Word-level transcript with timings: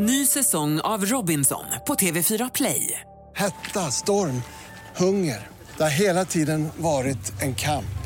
Ny 0.00 0.26
säsong 0.26 0.80
av 0.80 1.04
Robinson 1.06 1.64
på 1.86 1.94
TV4 1.94 2.50
Play. 2.54 3.00
Hetta, 3.36 3.90
storm, 3.90 4.42
hunger. 4.96 5.46
Det 5.76 5.82
har 5.82 5.90
hela 5.90 6.24
tiden 6.24 6.68
varit 6.76 7.42
en 7.42 7.54
kamp. 7.54 7.98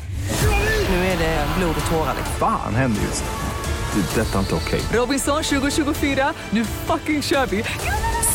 Nu 0.89 0.95
är 0.95 1.17
det 1.17 1.47
blod 1.57 1.75
och 1.85 1.91
tårar. 1.91 2.15
Fan 2.39 2.75
händer 2.75 3.01
just 3.01 3.23
nu. 3.23 4.01
Det. 4.01 4.21
är 4.21 4.25
Detta 4.25 4.35
är 4.35 4.39
inte 4.39 4.55
okej. 4.55 4.81
Robinson 4.93 5.43
2024, 5.43 6.33
nu 6.49 6.65
fucking 6.65 7.21
kör 7.21 7.45
vi! 7.45 7.63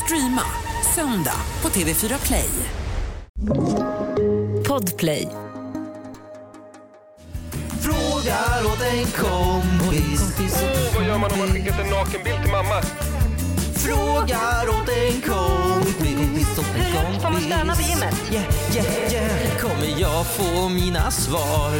Streama 0.05 0.43
söndag 0.95 1.41
på 1.61 1.69
TV4 1.69 2.27
Play. 2.27 2.51
Podplay. 4.69 5.29
Frågar 7.81 8.67
åt 8.67 8.83
en 8.83 9.07
kompis. 9.07 10.63
Vad 10.95 11.07
gör 11.07 11.19
man 11.19 11.33
om 11.33 11.39
man 11.39 11.49
skickat 11.49 11.79
en 11.79 11.91
nakenbild 11.91 12.43
till 12.43 12.53
mamma? 12.53 12.83
Frågar 13.89 14.69
åt 14.69 14.89
en 14.89 15.21
kompis. 15.21 16.49
Får 17.23 17.31
man 17.31 17.41
stöna 17.41 17.75
på 17.77 17.83
gymmet? 17.83 18.15
Yeah, 18.33 18.45
yeah, 18.77 19.13
yeah. 19.13 19.59
Kommer 19.59 20.01
jag 20.01 20.27
få 20.27 20.69
mina 20.69 21.11
svar? 21.11 21.73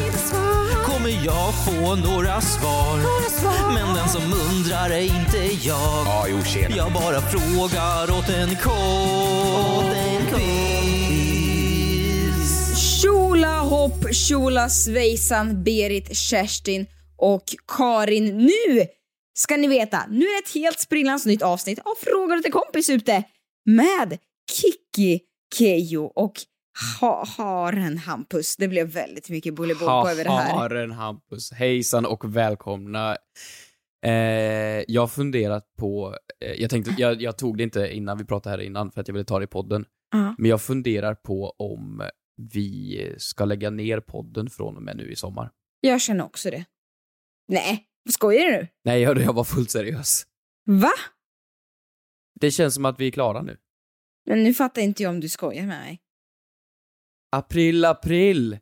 Kommer 0.85 1.25
jag 1.25 1.55
få 1.65 1.95
några 1.95 2.41
svar? 2.41 2.99
Men 3.75 3.95
den 3.95 4.09
som 4.09 4.23
undrar 4.23 4.91
är 4.91 5.01
inte 5.01 5.67
jag. 5.69 6.07
Ja, 6.07 6.27
jo, 6.29 6.43
tjena. 6.45 6.77
Jag 6.77 6.93
bara 6.93 7.21
frågar 7.21 8.19
åt 8.19 8.29
en 8.29 8.57
kompis. 8.57 10.09
Tjola 13.03 13.59
hopp, 13.61 14.15
tjola 14.15 14.69
svejsan, 14.69 15.65
Berit, 15.65 16.17
Kerstin 16.17 16.87
och 17.17 17.45
Karin. 17.77 18.37
Nu 18.37 18.87
ska 19.39 19.57
ni 19.57 19.69
veta, 19.69 20.07
nu 20.11 20.25
är 20.25 20.43
det 20.43 20.49
ett 20.49 20.55
helt 20.55 20.81
sprillans 20.81 21.27
nytt 21.27 21.43
avsnitt 21.43 21.79
av 21.79 21.95
Frågor 21.95 22.43
till 22.43 22.53
kompis 22.53 22.91
ute 22.91 23.25
med 23.65 24.19
Kiki 24.53 25.21
Kejo 25.55 26.05
och 26.05 26.33
ha 27.01 27.25
Haren 27.27 27.99
Hampus. 27.99 28.57
Det 28.57 28.69
blev 28.69 28.87
väldigt 28.87 29.31
mycket 29.31 29.55
bolibompa 29.55 30.11
över 30.13 30.25
det 30.25 30.31
här. 30.31 30.55
Haren 30.55 30.91
Hampus. 30.91 31.53
Hejsan 31.53 32.07
och 32.07 32.37
välkomna. 32.37 33.17
Eh, 34.05 34.13
jag 34.89 35.03
har 35.03 35.09
funderat 35.09 35.65
på, 35.79 36.17
eh, 36.41 36.53
jag 36.53 36.71
tänkte, 36.71 36.95
jag, 36.99 37.23
jag 37.23 37.39
tog 37.39 37.57
det 37.57 37.63
inte 37.63 37.89
innan 37.95 38.19
vi 38.19 38.25
pratade 38.25 38.57
här 38.57 38.63
innan 38.63 38.91
för 38.91 39.01
att 39.01 39.09
jag 39.09 39.13
ville 39.13 39.25
ta 39.25 39.39
det 39.39 39.45
i 39.45 39.49
podden. 39.49 39.85
Ja. 40.13 40.35
Men 40.39 40.51
jag 40.51 40.63
funderar 40.63 41.15
på 41.15 41.51
om 41.59 42.03
vi 42.53 43.15
ska 43.19 43.45
lägga 43.45 43.71
ner 43.71 44.01
podden 44.01 44.51
från 44.51 44.77
och 44.77 44.83
med 44.83 44.97
nu 44.97 45.11
i 45.11 45.17
sommar. 45.17 45.51
Jag 45.81 46.01
känner 46.01 46.25
också 46.25 46.51
det. 46.51 46.65
Nej, 47.49 47.88
skojar 48.13 48.45
du 48.45 48.51
nu? 48.53 48.69
Nej, 48.85 49.01
jag, 49.03 49.19
jag 49.21 49.33
var 49.33 49.45
fullt 49.45 49.71
seriös. 49.71 50.27
Va? 50.67 50.93
Det 52.41 52.51
känns 52.51 52.75
som 52.75 52.85
att 52.85 53.01
vi 53.01 53.07
är 53.07 53.11
klara 53.11 53.43
nu. 53.43 53.57
Men 54.27 54.43
nu 54.45 54.55
fattar 54.55 54.83
inte 54.83 55.03
jag 55.03 55.11
om 55.11 55.21
du 55.21 55.29
skojar 55.29 55.67
med 55.67 55.79
mig. 55.79 56.01
April, 57.37 57.85
april! 57.85 58.59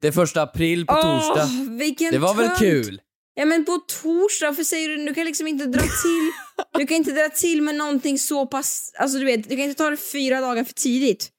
Det 0.00 0.08
är 0.08 0.12
första 0.12 0.42
april 0.42 0.86
på 0.86 0.94
torsdag. 0.94 1.44
Åh, 1.50 1.70
vilken 1.78 2.12
Det 2.12 2.18
var 2.18 2.34
väl 2.34 2.46
tönt. 2.48 2.58
kul? 2.58 3.00
Ja 3.34 3.44
men 3.44 3.64
på 3.64 3.78
torsdag, 4.02 4.54
för 4.54 4.64
säger 4.64 4.88
du, 4.88 5.06
du 5.06 5.14
kan 5.14 5.24
liksom 5.24 5.46
inte 5.46 5.66
dra 5.66 5.80
till, 5.80 6.30
du 6.78 6.86
kan 6.86 6.96
inte 6.96 7.10
dra 7.12 7.28
till 7.28 7.62
med 7.62 7.74
någonting 7.74 8.18
så 8.18 8.46
pass, 8.46 8.92
alltså 8.98 9.18
du 9.18 9.24
vet, 9.24 9.42
du 9.48 9.56
kan 9.56 9.60
inte 9.64 9.74
ta 9.78 9.90
det 9.90 9.96
fyra 9.96 10.40
dagar 10.40 10.64
för 10.64 10.72
tidigt. 10.74 11.30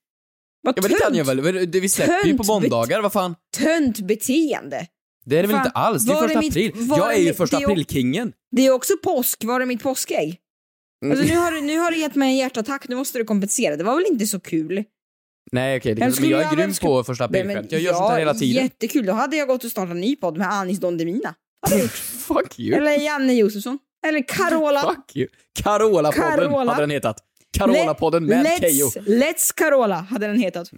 Vad 0.61 0.77
Ja 0.77 0.81
men 0.81 0.91
det 0.91 0.97
kan 0.97 1.07
tönt. 1.13 1.17
jag 1.17 1.25
väl? 1.25 1.67
Vi 1.81 1.89
släpper 1.89 2.25
ju 2.27 2.37
på 2.37 2.43
Tönt 2.43 2.47
måndagar, 2.47 3.01
vad 3.01 3.13
fan? 3.13 3.35
Tönt 3.57 3.99
beteende. 3.99 4.87
Det 5.25 5.38
är 5.38 5.41
det 5.41 5.47
väl 5.47 5.58
inte 5.58 5.69
alls? 5.69 6.05
Det 6.05 6.14
är 6.14 6.17
första 6.22 6.39
mitt- 6.39 6.52
april. 6.52 6.72
var 6.75 6.97
Jag 6.97 7.14
är 7.14 7.19
ju 7.19 7.25
mitt- 7.25 7.38
första 7.38 7.58
april-kingen. 7.58 8.33
Det 8.52 8.66
är 8.66 8.72
också 8.72 8.94
påsk, 9.03 9.44
var 9.44 9.61
är 9.61 9.66
mitt 9.66 9.83
påskägg? 9.83 10.38
Mm. 11.05 11.11
Alltså 11.17 11.33
nu 11.33 11.39
har, 11.39 11.52
du, 11.52 11.61
nu 11.61 11.78
har 11.78 11.91
du 11.91 11.97
gett 11.97 12.16
mig 12.16 12.30
en 12.31 12.38
hjärtattack, 12.38 12.88
nu 12.88 12.95
måste 12.95 13.17
du 13.17 13.23
kompensera. 13.23 13.75
Det 13.75 13.83
var 13.83 13.95
väl 13.95 14.05
inte 14.09 14.25
så 14.25 14.39
kul? 14.39 14.83
Nej 15.52 15.78
okej, 15.78 15.94
det 15.95 16.00
Men 16.00 16.13
skulle 16.13 16.28
jag 16.28 16.41
är 16.52 16.55
grym 16.55 16.73
ska- 16.73 16.88
på 16.88 17.03
första 17.03 17.25
aprilskämt. 17.25 17.72
Jag 17.72 17.81
gör 17.81 17.94
sånt 17.94 18.11
här 18.11 18.19
hela 18.19 18.33
tiden. 18.33 18.63
Jättekul, 18.63 19.06
då 19.06 19.13
hade 19.13 19.35
jag 19.38 19.47
gått 19.47 19.63
och 19.63 19.72
startat 19.72 19.91
en 19.91 20.01
ny 20.01 20.16
podd 20.16 20.38
med 20.38 20.47
Anis 20.53 20.79
Don 20.79 20.97
Demina. 20.97 21.35
Fuck 22.28 22.59
you. 22.59 22.78
Eller 22.78 22.91
Janne 22.91 23.34
Josefsson. 23.34 23.79
Eller 24.07 24.28
Carola. 24.28 24.81
Fuck 24.95 25.16
you. 25.16 25.28
Carola-podden 25.63 26.12
Carola. 26.40 26.72
hade 26.72 26.84
den 26.84 26.90
hetat. 26.91 27.18
Carola-podden 27.57 28.25
med 28.25 28.45
let's, 28.45 28.59
Keyyo. 28.59 28.88
Let's 29.06 29.53
Carola 29.56 29.95
hade 29.95 30.28
den 30.28 30.38
hetat. 30.40 30.72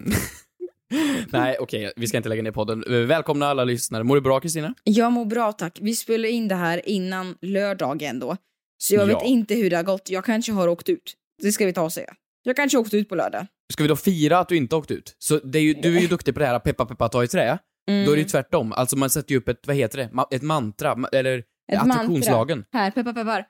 Nej 1.32 1.56
okej, 1.60 1.92
vi 1.96 2.06
ska 2.06 2.16
inte 2.16 2.28
lägga 2.28 2.42
ner 2.42 2.50
podden. 2.52 2.84
Eh, 2.90 2.92
Välkomna 3.06 3.46
alla 3.46 3.64
lyssnare. 3.64 4.04
Mår 4.04 4.14
du 4.14 4.20
bra 4.20 4.40
Kristina? 4.40 4.74
Jag 4.84 5.12
mår 5.12 5.24
bra 5.24 5.52
tack. 5.52 5.78
Vi 5.80 5.94
spelar 5.94 6.28
in 6.28 6.48
det 6.48 6.54
här 6.54 6.88
innan 6.88 7.34
lördagen 7.42 8.18
då. 8.20 8.36
Så 8.78 8.94
jag 8.94 9.10
Ja. 9.10 9.18
vet 9.18 9.28
inte 9.28 9.54
hur 9.54 9.70
det 9.70 9.76
har 9.76 9.82
gått. 9.82 10.10
Jag 10.10 10.24
kanske 10.24 10.52
har 10.52 10.68
åkt 10.68 10.88
ut. 10.88 11.14
Det 11.42 11.52
ska 11.52 11.66
vi 11.66 11.72
ta 11.72 11.82
och 11.82 11.92
säga. 11.92 12.14
Jag 12.42 12.56
kanske 12.56 12.78
åkte 12.78 12.96
ut 12.96 13.08
på 13.08 13.14
lördag. 13.14 13.46
Ska 13.72 13.82
vi 13.84 13.88
då 13.88 13.96
fira 13.96 14.38
att 14.38 14.48
du 14.48 14.56
inte 14.56 14.76
åkt 14.76 14.90
ut? 14.90 15.16
Så 15.18 15.38
det 15.38 15.58
är 15.58 15.62
ju, 15.62 15.74
du 15.74 15.96
är 15.96 16.00
ju 16.00 16.06
duktig 16.06 16.34
på 16.34 16.40
det 16.40 16.46
här 16.46 16.58
peppa 16.58 16.86
peppa 16.86 17.08
ta 17.08 17.24
i 17.24 17.28
trä. 17.28 17.58
Mm. 17.90 18.06
Då 18.06 18.12
är 18.12 18.16
det 18.16 18.22
ju 18.22 18.28
tvärtom. 18.28 18.72
Alltså 18.72 18.96
man 18.96 19.10
sätter 19.10 19.32
ju 19.32 19.38
upp 19.38 19.48
ett, 19.48 19.66
vad 19.66 19.76
heter 19.76 19.98
det? 19.98 20.36
Ett 20.36 20.42
mantra, 20.42 20.94
ma- 20.94 21.08
eller 21.12 21.38
Ett 21.72 21.78
attraktionslagen. 21.80 22.58
mantra. 22.58 22.78
Här, 22.78 22.90
peppar 22.90 23.12
peppar. 23.12 23.44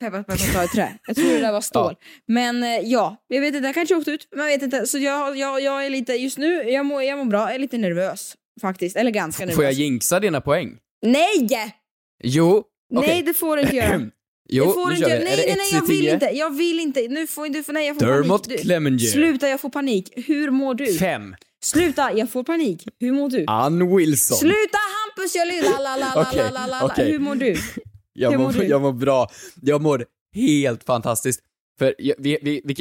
Peppar 0.00 0.22
peppar 0.22 0.52
ta 0.52 0.64
i 0.64 0.68
trä. 0.68 0.98
Jag 1.06 1.16
tror 1.16 1.28
det 1.28 1.38
där 1.40 1.52
var 1.52 1.60
stål. 1.70 1.94
Men 2.26 2.62
eh, 2.62 2.78
ja, 2.84 3.16
jag 3.28 3.40
vet 3.40 3.54
inte, 3.54 3.66
jag 3.66 3.74
kanske 3.74 3.94
åkte 3.94 4.10
ut. 4.10 4.28
Man 4.36 4.46
vet 4.46 4.62
inte. 4.62 4.86
Så 4.86 4.98
jag, 4.98 5.36
jag, 5.36 5.60
jag 5.60 5.86
är 5.86 5.90
lite, 5.90 6.12
just 6.12 6.38
nu, 6.38 6.62
jag 6.62 6.86
mår, 6.86 7.02
jag 7.02 7.18
mår 7.18 7.24
bra. 7.24 7.40
Jag 7.40 7.54
är 7.54 7.58
lite 7.58 7.78
nervös. 7.78 8.34
Faktiskt. 8.60 8.96
Eller 8.96 9.10
ganska 9.10 9.42
nervös. 9.42 9.56
Får 9.56 9.64
jag 9.64 9.72
jinxa 9.72 10.20
dina 10.20 10.40
poäng? 10.40 10.76
Nej! 11.06 11.74
Jo. 12.24 12.64
okej. 12.94 13.08
Nej, 13.08 13.22
det 13.22 13.34
får 13.34 13.56
du 13.56 13.62
inte 13.62 13.76
göra. 13.76 14.00
Jo, 14.48 14.64
det 14.64 14.72
får 14.72 14.90
du 14.90 14.96
inte 14.96 15.10
göra. 15.10 15.24
Nej, 15.24 15.36
det 15.36 15.42
nej, 15.46 15.54
nej, 15.56 15.66
ett 15.68 15.72
jag 15.72 15.86
vill 15.86 16.08
inte. 16.08 16.26
Jag 16.26 16.56
vill 16.56 16.80
inte. 16.80 17.00
Nu 17.08 17.26
får 17.26 17.48
du, 17.48 17.72
nej, 17.72 17.86
jag 17.86 17.98
får 17.98 18.06
Dermot 18.06 18.42
panik. 18.42 18.58
Du, 18.58 18.64
Clemenger. 18.64 18.98
sluta, 18.98 19.48
jag 19.48 19.60
får 19.60 19.68
panik. 19.70 20.12
Hur 20.16 20.50
mår 20.50 20.74
du? 20.74 20.98
Fem. 20.98 21.34
Sluta, 21.64 22.12
jag 22.12 22.30
får 22.30 22.44
panik. 22.44 22.84
Hur 23.00 23.12
mår 23.12 23.28
du? 23.30 23.44
Ann 23.46 23.96
Wilson. 23.96 24.36
Sluta 24.38 24.78
Hampus, 24.78 25.34
jag 25.34 25.48
lyssnar. 25.48 26.68
La. 26.68 26.84
okej. 26.84 27.12
Hur 27.12 27.18
mår 27.18 27.34
du? 27.34 27.56
Jag 28.16 28.30
Hur 28.30 28.38
mår, 28.38 28.52
mår 28.52 28.64
jag 28.64 28.82
mår 28.82 28.92
bra. 28.92 29.28
Jag 29.62 29.82
mår 29.82 30.04
helt 30.34 30.84
fantastiskt. 30.84 31.40
För 31.78 31.94
vi, 31.98 32.38
vi, 32.42 32.60
vi, 32.64 32.74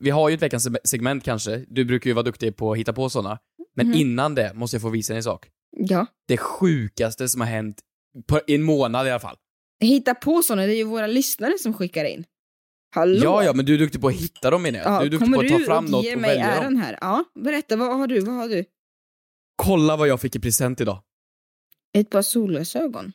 vi 0.00 0.10
har 0.10 0.28
ju 0.28 0.34
ett 0.34 0.42
veckans 0.42 0.68
segment 0.84 1.24
kanske. 1.24 1.64
Du 1.68 1.84
brukar 1.84 2.10
ju 2.10 2.14
vara 2.14 2.22
duktig 2.22 2.56
på 2.56 2.72
att 2.72 2.78
hitta 2.78 2.92
på 2.92 3.10
sådana. 3.10 3.38
Men 3.76 3.86
Mhm. 3.86 3.96
innan 3.96 4.34
det 4.34 4.54
måste 4.54 4.74
jag 4.74 4.82
få 4.82 4.88
visa 4.88 5.12
dig 5.12 5.16
en 5.18 5.22
sak. 5.22 5.48
Ja. 5.76 6.06
Det 6.28 6.36
sjukaste 6.36 7.28
som 7.28 7.40
har 7.40 7.48
hänt 7.48 7.80
på 8.26 8.40
i 8.46 8.54
en 8.54 8.62
månad 8.62 9.06
i 9.06 9.10
alla 9.10 9.20
fall. 9.20 9.36
Hitta 9.80 10.14
på 10.14 10.42
såna, 10.42 10.66
det 10.66 10.74
är 10.74 10.76
ju 10.76 10.84
våra 10.84 11.06
lyssnare 11.06 11.58
som 11.58 11.74
skickar 11.74 12.04
in. 12.04 12.24
Hallå? 12.94 13.20
Ja, 13.24 13.44
ja, 13.44 13.52
men 13.52 13.64
du 13.66 13.74
är 13.74 13.78
duktig 13.78 14.00
på 14.00 14.08
att 14.08 14.14
hitta 14.14 14.50
dem 14.50 14.62
menar 14.62 14.78
jag. 14.78 14.88
Ja, 14.88 15.00
du 15.00 15.06
är 15.06 15.10
duktig 15.10 15.26
kommer 15.26 15.48
på 15.48 15.54
att 15.54 15.60
ta 15.60 15.66
fram 15.66 15.84
och 15.84 15.90
något 15.90 16.04
ge 16.04 16.14
och 16.14 16.20
mig 16.20 16.30
välja 16.30 16.44
äran 16.52 16.64
dem. 16.64 16.82
här? 16.82 16.98
Ja, 17.00 17.24
berätta, 17.34 17.76
vad 17.76 17.98
har 17.98 18.06
du? 18.06 18.20
Vad 18.20 18.34
har 18.34 18.48
du? 18.48 18.64
Kolla 19.56 19.96
vad 19.96 20.08
jag 20.08 20.20
fick 20.20 20.36
i 20.36 20.40
present 20.40 20.80
idag. 20.80 21.02
Ett 21.94 22.10
par 22.10 22.22
solglasögon. 22.22 23.12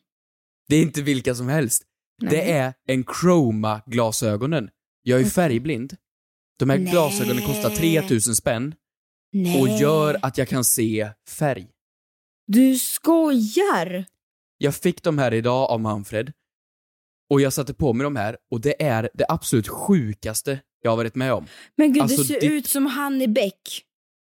Det 0.69 0.75
är 0.75 0.81
inte 0.81 1.01
vilka 1.01 1.35
som 1.35 1.47
helst. 1.47 1.83
Nej. 2.22 2.31
Det 2.31 2.51
är 2.51 2.73
en 2.88 3.03
Chroma-glasögonen. 3.03 4.69
Jag 5.03 5.22
är 5.22 5.25
färgblind. 5.25 5.95
De 6.59 6.69
här 6.69 6.78
Nej. 6.78 6.91
glasögonen 6.91 7.45
kostar 7.45 7.69
3000 7.69 8.35
spänn 8.35 8.75
Nej. 9.33 9.61
och 9.61 9.67
gör 9.67 10.19
att 10.22 10.38
jag 10.38 10.47
kan 10.47 10.63
se 10.63 11.09
färg. 11.29 11.67
Du 12.47 12.75
skojar! 12.75 14.05
Jag 14.57 14.75
fick 14.75 15.03
de 15.03 15.17
här 15.17 15.33
idag 15.33 15.69
av 15.69 15.79
Manfred 15.79 16.31
och 17.29 17.41
jag 17.41 17.53
satte 17.53 17.73
på 17.73 17.94
mig 17.94 18.03
de 18.03 18.16
här 18.16 18.38
och 18.51 18.61
det 18.61 18.84
är 18.84 19.09
det 19.13 19.25
absolut 19.29 19.67
sjukaste 19.67 20.59
jag 20.81 20.91
har 20.91 20.97
varit 20.97 21.16
med 21.16 21.34
om. 21.34 21.47
Men 21.75 21.94
gud, 21.94 22.03
Alltså, 22.03 22.17
du 22.22 22.23
ser 22.28 22.39
det- 22.41 22.45
ut 22.47 22.67
som 22.69 22.85
han 22.85 23.22
i 23.22 23.28
Beck. 23.28 23.84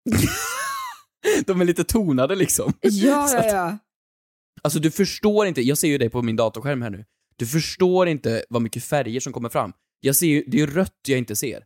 De 1.45 1.61
är 1.61 1.65
lite 1.65 1.83
tonade 1.83 2.35
liksom. 2.35 2.73
Ja, 2.81 3.29
ja, 3.33 3.45
ja. 3.45 3.77
Alltså 4.67 4.79
du 4.79 4.91
förstår 4.91 5.47
inte, 5.47 5.61
jag 5.61 5.77
ser 5.77 5.87
ju 5.87 5.97
det 5.97 6.09
på 6.09 6.21
min 6.21 6.35
datorskärm 6.35 6.81
här 6.81 6.89
nu. 6.89 7.05
Du 7.35 7.45
förstår 7.45 8.07
inte 8.07 8.45
vad 8.49 8.61
mycket 8.61 8.83
färger 8.83 9.19
som 9.19 9.33
kommer 9.33 9.49
fram. 9.49 9.73
Jag 9.99 10.15
ser 10.15 10.27
ju, 10.27 10.43
det 10.47 10.61
är 10.61 10.67
rött 10.67 10.99
jag 11.07 11.17
inte 11.17 11.35
ser. 11.35 11.63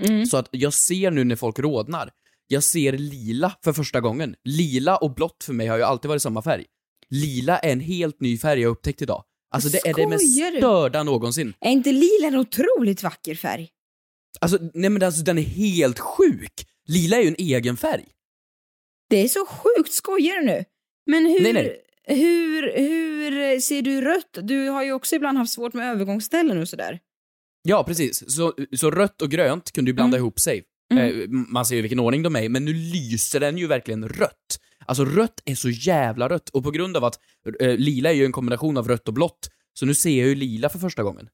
Mm. 0.00 0.26
Så 0.26 0.36
att 0.36 0.48
jag 0.50 0.72
ser 0.72 1.10
nu 1.10 1.24
när 1.24 1.36
folk 1.36 1.58
rodnar. 1.58 2.10
Jag 2.46 2.62
ser 2.64 2.92
lila 2.92 3.56
för 3.64 3.72
första 3.72 4.00
gången. 4.00 4.34
Lila 4.44 4.96
och 4.96 5.14
blått 5.14 5.44
för 5.44 5.52
mig 5.52 5.66
har 5.66 5.76
ju 5.76 5.82
alltid 5.82 6.08
varit 6.08 6.22
samma 6.22 6.42
färg. 6.42 6.64
Lila 7.10 7.58
är 7.58 7.72
en 7.72 7.80
helt 7.80 8.20
ny 8.20 8.38
färg 8.38 8.60
jag 8.60 8.70
upptäckt 8.70 9.02
idag. 9.02 9.24
Alltså 9.54 9.68
det 9.68 9.86
är 9.86 9.94
det 9.94 10.06
mest 10.06 10.32
Skojar 10.32 10.50
du? 10.50 10.58
störda 10.58 11.02
någonsin. 11.02 11.54
Är 11.60 11.70
inte 11.70 11.92
lila 11.92 12.26
en 12.26 12.36
otroligt 12.36 13.02
vacker 13.02 13.34
färg? 13.34 13.68
Alltså, 14.40 14.58
nej 14.74 14.90
men 14.90 15.02
alltså 15.02 15.22
den 15.22 15.38
är 15.38 15.42
helt 15.42 15.98
sjuk. 15.98 16.66
Lila 16.88 17.16
är 17.16 17.22
ju 17.22 17.28
en 17.28 17.36
egen 17.38 17.76
färg. 17.76 18.04
Det 19.10 19.16
är 19.16 19.28
så 19.28 19.46
sjukt, 19.46 19.92
skojar 19.92 20.40
du 20.40 20.46
nu? 20.46 20.64
Men 21.06 21.26
hur, 21.26 21.42
Nej, 21.42 21.52
nej. 21.52 21.82
Hur, 22.06 22.72
hur 22.76 23.60
ser 23.60 23.82
du 23.82 24.00
rött? 24.00 24.38
Du 24.42 24.68
har 24.68 24.84
ju 24.84 24.92
också 24.92 25.16
ibland 25.16 25.38
haft 25.38 25.52
svårt 25.52 25.74
med 25.74 25.90
övergångsställen 25.90 26.60
och 26.60 26.68
sådär. 26.68 27.00
Ja, 27.62 27.84
precis. 27.84 28.34
Så, 28.34 28.54
så 28.76 28.90
rött 28.90 29.22
och 29.22 29.30
grönt 29.30 29.72
kunde 29.72 29.90
ju 29.90 29.94
blanda 29.94 30.16
ihop 30.18 30.40
sig. 30.40 30.64
Mm. 30.92 31.20
Eh, 31.20 31.28
man 31.28 31.66
ser 31.66 31.76
ju 31.76 31.82
vilken 31.82 32.00
ordning 32.00 32.22
de 32.22 32.36
är 32.36 32.42
i, 32.42 32.48
men 32.48 32.64
nu 32.64 32.72
lyser 32.72 33.40
den 33.40 33.58
ju 33.58 33.66
verkligen 33.66 34.08
rött. 34.08 34.60
Alltså 34.86 35.04
rött 35.04 35.42
är 35.44 35.54
så 35.54 35.70
jävla 35.70 36.28
rött, 36.28 36.48
och 36.48 36.64
på 36.64 36.70
grund 36.70 36.96
av 36.96 37.04
att 37.04 37.18
eh, 37.60 37.76
lila 37.76 38.10
är 38.10 38.14
ju 38.14 38.24
en 38.24 38.32
kombination 38.32 38.76
av 38.76 38.88
rött 38.88 39.08
och 39.08 39.14
blått, 39.14 39.50
så 39.74 39.86
nu 39.86 39.94
ser 39.94 40.18
jag 40.18 40.28
ju 40.28 40.34
lila 40.34 40.68
för 40.68 40.78
första 40.78 41.02
gången. 41.02 41.28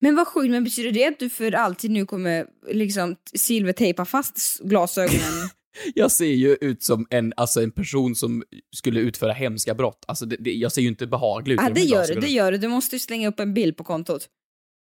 Men 0.00 0.16
vad 0.16 0.26
sjukt, 0.26 0.50
men 0.50 0.64
betyder 0.64 0.92
det 0.92 1.06
att 1.06 1.18
du 1.18 1.30
för 1.30 1.52
alltid 1.52 1.90
nu 1.90 2.06
kommer 2.06 2.46
liksom 2.70 3.16
silvertejpa 3.34 4.04
fast 4.04 4.60
glasögonen? 4.60 5.48
Jag 5.94 6.10
ser 6.10 6.26
ju 6.26 6.56
ut 6.60 6.82
som 6.82 7.06
en, 7.10 7.32
alltså 7.36 7.62
en 7.62 7.70
person 7.70 8.14
som 8.14 8.42
skulle 8.76 9.00
utföra 9.00 9.32
hemska 9.32 9.74
brott. 9.74 10.04
Alltså 10.08 10.26
det, 10.26 10.36
det, 10.36 10.52
jag 10.52 10.72
ser 10.72 10.82
ju 10.82 10.88
inte 10.88 11.06
behaglig 11.06 11.54
ut 11.54 11.60
ja, 11.62 11.70
det 11.74 11.80
gör 11.80 12.06
du, 12.06 12.14
det 12.20 12.28
gör 12.28 12.52
du. 12.52 12.58
Du 12.58 12.68
måste 12.68 12.96
ju 12.96 13.00
slänga 13.00 13.28
upp 13.28 13.40
en 13.40 13.54
bild 13.54 13.76
på 13.76 13.84
kontot. 13.84 14.28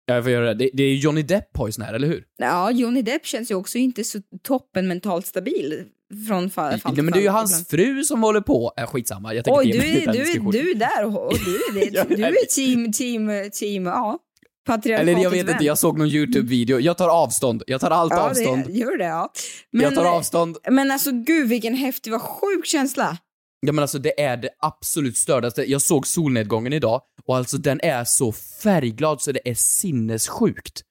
Ja, 0.05 0.13
Jag 0.13 0.23
får 0.23 0.31
göra 0.31 0.45
det. 0.45 0.53
det. 0.53 0.69
Det 0.73 0.83
är 0.83 0.95
Johnny 0.95 1.21
Depp 1.23 1.57
har 1.57 1.67
ju 1.67 1.71
sån 1.71 1.85
här, 1.85 1.93
eller 1.93 2.07
hur? 2.07 2.23
Ja, 2.37 2.71
Johnny 2.71 3.01
Depp 3.01 3.25
känns 3.25 3.51
ju 3.51 3.55
också 3.55 3.77
inte 3.77 4.03
så 4.03 4.19
toppen 4.43 4.87
mentalt 4.87 5.25
stabil 5.27 5.83
från 6.27 6.49
fall, 6.49 6.79
fall 6.79 6.93
Nej, 6.93 7.03
men 7.03 7.13
det 7.13 7.19
är 7.19 7.23
ju 7.23 7.29
hans 7.29 7.51
ibland. 7.51 7.67
fru 7.67 8.03
som 8.03 8.23
håller 8.23 8.41
på. 8.41 8.73
Äh, 8.77 8.85
skitsamma, 8.85 9.33
jag 9.33 9.45
tänker 9.45 9.59
Oj, 9.59 9.71
du 9.71 9.77
är, 9.77 10.13
du, 10.13 10.19
är, 10.19 10.51
du 10.51 10.71
är 10.71 10.75
där 10.75 11.05
och, 11.05 11.27
och 11.27 11.37
du 11.45 11.55
är 11.55 11.91
det. 11.91 12.15
Du 12.15 12.23
är 12.23 12.55
team, 12.55 12.91
team, 12.91 13.49
team, 13.53 13.85
ja. 13.85 14.19
Eller 14.69 15.13
jag 15.13 15.29
vet 15.29 15.45
vän. 15.47 15.53
inte, 15.55 15.65
jag 15.65 15.77
såg 15.77 15.97
någon 15.97 16.07
YouTube-video. 16.07 16.79
Jag 16.79 16.97
tar 16.97 17.09
avstånd. 17.09 17.63
Jag 17.67 17.81
tar 17.81 17.91
allt 17.91 18.13
ja, 18.13 18.29
avstånd. 18.29 18.65
Det, 18.67 18.73
gör 18.73 18.97
det, 18.97 19.03
ja. 19.05 19.31
Men, 19.71 19.81
jag 19.81 19.95
tar 19.95 20.05
avstånd. 20.05 20.57
Men 20.69 20.91
alltså 20.91 21.11
gud 21.11 21.49
vilken 21.49 21.75
häftig, 21.75 22.11
vad 22.11 22.21
sjuk 22.21 22.65
känsla. 22.65 23.17
Ja 23.65 23.73
men 23.73 23.81
alltså 23.81 23.99
det 23.99 24.21
är 24.21 24.37
det 24.37 24.49
absolut 24.59 25.17
stördaste. 25.17 25.63
Jag 25.71 25.81
såg 25.81 26.07
solnedgången 26.07 26.73
idag 26.73 27.01
och 27.25 27.37
alltså 27.37 27.57
den 27.57 27.79
är 27.83 28.03
så 28.03 28.31
färgglad 28.31 29.21
så 29.21 29.31
det 29.31 29.49
är 29.49 29.53
sinnessjukt. 29.55 30.81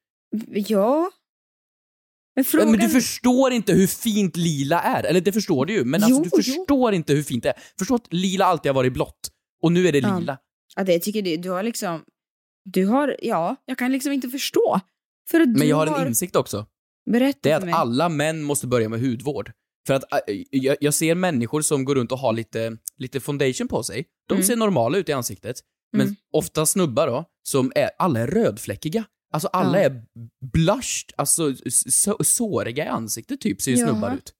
Ja. 0.48 1.10
Men 2.34 2.44
frågan... 2.44 2.70
Men 2.70 2.80
du 2.80 2.88
förstår 2.88 3.52
inte 3.52 3.72
hur 3.72 3.86
fint 3.86 4.36
lila 4.36 4.80
är. 4.80 5.04
Eller 5.04 5.20
det 5.20 5.32
förstår 5.32 5.66
du 5.66 5.72
ju, 5.72 5.84
men 5.84 6.02
alltså 6.04 6.18
Jo, 6.18 6.24
du 6.24 6.30
jo. 6.32 6.42
förstår 6.42 6.94
inte 6.94 7.12
hur 7.12 7.22
fint 7.22 7.42
det 7.42 7.48
är. 7.48 7.56
Förstå 7.78 7.94
att 7.94 8.12
lila 8.12 8.44
alltid 8.44 8.70
har 8.70 8.74
varit 8.74 8.92
blått. 8.92 9.30
Och 9.62 9.72
nu 9.72 9.88
är 9.88 9.92
det 9.92 9.98
Ja. 9.98 10.18
lila. 10.18 10.38
Ja, 10.76 10.84
det 10.84 10.98
tycker 10.98 11.22
du. 11.22 11.36
Du 11.36 11.50
har 11.50 11.62
liksom... 11.62 12.02
Du 12.72 12.86
har... 12.86 13.16
Ja, 13.22 13.56
jag 13.64 13.78
kan 13.78 13.92
liksom 13.92 14.12
inte 14.12 14.28
förstå. 14.28 14.80
För 15.30 15.40
att 15.40 15.48
Men 15.48 15.68
jag 15.68 15.76
har 15.76 15.86
har 15.86 16.00
en 16.00 16.08
insikt 16.08 16.36
också. 16.36 16.66
Berätta 17.10 17.38
Det 17.42 17.50
är 17.50 17.54
för 17.54 17.58
att 17.58 17.64
mig. 17.64 17.74
alla 17.74 18.08
män 18.08 18.42
måste 18.42 18.66
börja 18.66 18.88
med 18.88 19.00
hudvård. 19.00 19.52
För 19.86 19.94
att 19.94 20.12
äh, 20.12 20.18
jag, 20.50 20.76
jag 20.80 20.94
ser 20.94 21.14
människor 21.14 21.62
som 21.62 21.84
går 21.84 21.94
runt 21.94 22.12
och 22.12 22.18
har 22.18 22.32
lite, 22.32 22.76
lite 22.98 23.20
foundation 23.20 23.68
på 23.68 23.82
sig. 23.82 24.06
De 24.28 24.34
Mm. 24.34 24.46
ser 24.46 24.56
normala 24.56 24.98
ut 24.98 25.08
i 25.08 25.12
ansiktet. 25.12 25.56
Men 25.92 26.00
Mm. 26.06 26.16
ofta 26.32 26.66
snubbar 26.66 27.06
då, 27.06 27.24
som 27.42 27.72
är, 27.74 27.90
alla 27.98 28.20
är 28.20 28.26
rödfläckiga. 28.26 29.04
Alltså 29.32 29.48
alla 29.48 29.78
Ja. 29.78 29.84
är 29.84 30.02
blushed, 30.52 31.12
alltså 31.16 31.54
så, 31.90 32.16
såriga 32.24 32.84
i 32.84 32.88
ansiktet 32.88 33.40
typ, 33.40 33.62
ser 33.62 33.70
ju 33.70 33.78
Jaha. 33.78 33.88
snubbar 33.90 34.14
ut. 34.14 34.32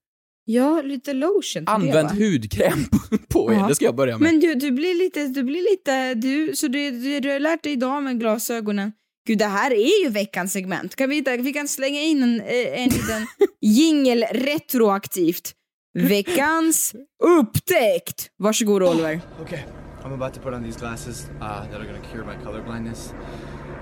Ja, 0.53 0.81
lite 0.81 1.13
lotion 1.13 1.63
Använd 1.67 2.09
det, 2.09 2.25
hudkräm 2.25 2.83
på- 2.91 3.17
på 3.29 3.51
er, 3.53 3.57
Ja. 3.57 3.67
det 3.67 3.75
ska 3.75 3.85
jag 3.85 3.95
börja 3.95 4.17
med. 4.17 4.21
Men 4.31 4.39
du, 4.39 4.55
du 4.55 4.71
blir 4.71 4.95
lite, 4.95 5.27
du 5.27 5.43
blir 5.43 5.71
lite, 5.71 6.13
du, 6.13 6.55
så 6.55 6.67
du, 6.67 6.91
du, 6.91 7.19
du 7.19 7.29
har 7.31 7.39
lärt 7.39 7.63
dig 7.63 7.71
idag 7.71 8.03
med 8.03 8.19
glasögonen. 8.19 8.91
Gud, 9.27 9.37
det 9.37 9.45
här 9.45 9.71
är 9.71 10.03
ju 10.03 10.09
veckans 10.09 10.53
segment. 10.53 10.95
Kan 10.95 11.09
vi, 11.09 11.21
vi 11.39 11.53
kan 11.53 11.67
slänga 11.67 12.01
in 12.01 12.23
en, 12.23 12.41
eh, 12.41 12.81
en 12.83 12.89
liten 12.89 13.27
jingel 13.61 14.25
retroaktivt. 14.31 15.51
Veckans 15.99 16.95
upptäckt! 17.23 18.29
Varsågod 18.37 18.83
Oliver. 18.83 19.21
Okay, 19.41 19.59
I'm 20.03 20.13
about 20.13 20.33
to 20.33 20.39
put 20.41 20.53
on 20.53 20.63
these 20.63 20.79
glasses 20.79 21.25
uh, 21.35 21.39
that 21.39 21.75
are 21.81 21.85
gonna 21.85 22.05
cure 22.11 22.25
my 22.25 22.43
color 22.45 22.63
blindness 22.63 23.13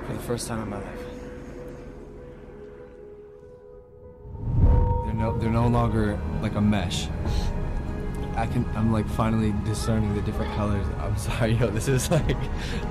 for 0.08 0.14
the 0.18 0.28
first 0.28 0.48
time 0.48 0.64
in 0.64 0.70
my 0.70 0.76
life. 0.76 1.06
No, 5.20 5.38
they're 5.40 5.52
no 5.52 5.68
longer 5.70 6.18
like 6.44 6.56
a 6.58 6.62
mesh. 6.62 7.08
I 8.36 8.46
can, 8.54 8.66
I'm 8.78 8.94
like 8.98 9.10
finally 9.10 9.54
discerning 9.66 10.14
the 10.16 10.22
different 10.22 10.56
colors. 10.56 10.86
I'm 11.04 11.18
sorry, 11.38 11.54
yo, 11.54 11.68
this 11.72 11.88
is 11.88 12.10
like, 12.12 12.38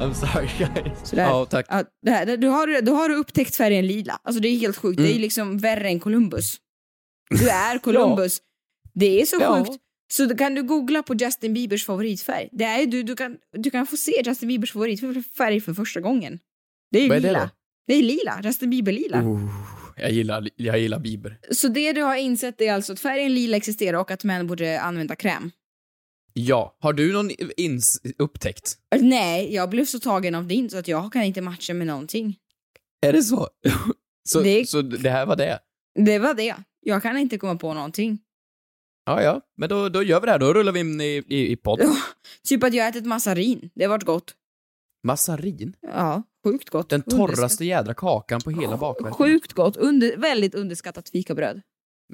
I'm 0.00 0.14
sorry 0.14 0.48
guys. 0.58 0.98
Sådär. 1.04 1.22
Ja, 1.28 1.44
tack. 1.46 1.66
Ja, 1.68 1.84
det 2.02 2.10
här, 2.10 2.36
du, 2.36 2.48
har, 2.48 2.82
du 2.82 2.90
har 2.92 3.10
upptäckt 3.10 3.56
färgen 3.56 3.86
lila. 3.86 4.18
Alltså 4.22 4.40
det 4.42 4.48
är 4.48 4.58
helt 4.58 4.76
sjukt. 4.76 4.98
Mm. 4.98 5.10
Det 5.10 5.16
är 5.16 5.20
liksom 5.20 5.58
värre 5.58 5.88
än 5.88 6.00
Columbus. 6.00 6.56
Du 7.30 7.48
är 7.50 7.78
Columbus. 7.78 8.38
Det 8.94 9.20
är 9.22 9.26
så 9.26 9.36
Ja. 9.40 9.64
sjukt. 9.64 9.78
Så 10.12 10.24
då 10.26 10.36
kan 10.36 10.54
du 10.54 10.62
googla 10.62 11.02
på 11.02 11.14
Justin 11.14 11.54
Biebers 11.54 11.84
favoritfärg. 11.86 12.48
Det 12.52 12.64
är 12.64 12.86
du, 12.86 13.02
du, 13.02 13.16
kan, 13.16 13.36
du 13.52 13.70
kan 13.70 13.86
få 13.86 13.96
se 13.96 14.22
Justin 14.26 14.48
Biebers 14.48 14.72
favoritfärg 14.72 15.60
för 15.60 15.74
första 15.74 16.00
gången. 16.00 16.38
Det 16.92 16.98
är 16.98 17.02
ju 17.02 17.08
Vad 17.08 17.16
är 17.16 17.20
det 17.20 17.28
lila. 17.28 17.40
då? 17.40 17.48
Det 17.86 17.94
är 17.94 18.02
lila. 18.02 18.40
Justin 18.44 18.70
Bieber 18.70 18.92
lila. 18.92 19.22
Oh, 19.22 19.40
jag, 20.00 20.10
gillar, 20.10 20.48
jag 20.56 20.78
gillar 20.78 20.98
Bieber. 20.98 21.38
Så 21.50 21.68
det 21.68 21.92
du 21.92 22.02
har 22.02 22.16
insett 22.16 22.60
är 22.60 22.72
alltså 22.72 22.92
att 22.92 23.00
färgen 23.00 23.34
lila 23.34 23.56
existerar 23.56 23.98
och 23.98 24.10
att 24.10 24.24
män 24.24 24.46
borde 24.46 24.80
använda 24.80 25.16
kräm. 25.16 25.50
Ja, 26.32 26.76
har 26.80 26.92
du 26.92 27.12
någon 27.12 27.30
ins 27.56 28.00
upptäckt? 28.18 28.76
Nej, 29.00 29.54
jag 29.54 29.70
blev 29.70 29.84
så 29.84 29.98
tagen 30.00 30.34
av 30.34 30.46
din 30.46 30.70
så 30.70 30.78
att 30.78 30.88
jag 30.88 31.12
kan 31.12 31.22
inte 31.22 31.40
matcha 31.40 31.74
med 31.74 31.86
någonting. 31.86 32.36
Är 33.06 33.12
det 33.12 33.22
så? 33.22 33.48
så, 34.28 34.40
Det- 34.40 34.68
så 34.68 34.82
det 34.82 35.10
här 35.10 35.26
var 35.26 35.36
det? 35.36 35.58
Det 36.04 36.18
var 36.18 36.34
det. 36.34 36.56
Jag 36.80 37.02
kan 37.02 37.16
inte 37.16 37.38
komma 37.38 37.56
på 37.56 37.74
någonting. 37.74 38.18
Ja, 39.06 39.22
ja, 39.22 39.40
men 39.56 39.68
då, 39.68 39.88
då 39.88 40.02
gör 40.02 40.20
vi 40.20 40.24
det 40.26 40.32
här. 40.32 40.38
Då 40.38 40.54
rullar 40.54 40.72
vi 40.72 40.80
in 40.80 41.00
i, 41.00 41.24
i, 41.28 41.52
i 41.52 41.56
podd. 41.56 41.80
Ja, 41.82 41.96
typ 42.48 42.64
att 42.64 42.74
jag 42.74 42.84
har 42.84 42.90
ätit 42.90 43.06
massarin. 43.06 43.70
Det 43.74 43.84
har 43.84 43.88
varit 43.90 44.04
gott. 44.04 44.34
Massarin? 45.06 45.76
Ja, 45.80 46.22
sjukt 46.44 46.70
gott. 46.70 46.88
Den 46.88 47.02
torraste 47.02 47.64
jädra 47.64 47.94
kakan 47.94 48.40
på 48.40 48.50
hela 48.50 48.76
bakverket. 48.76 49.16
Sjukt 49.16 49.52
gott. 49.52 49.76
Under, 49.76 50.16
väldigt 50.16 50.54
underskattat 50.54 51.08
fikabröd. 51.08 51.60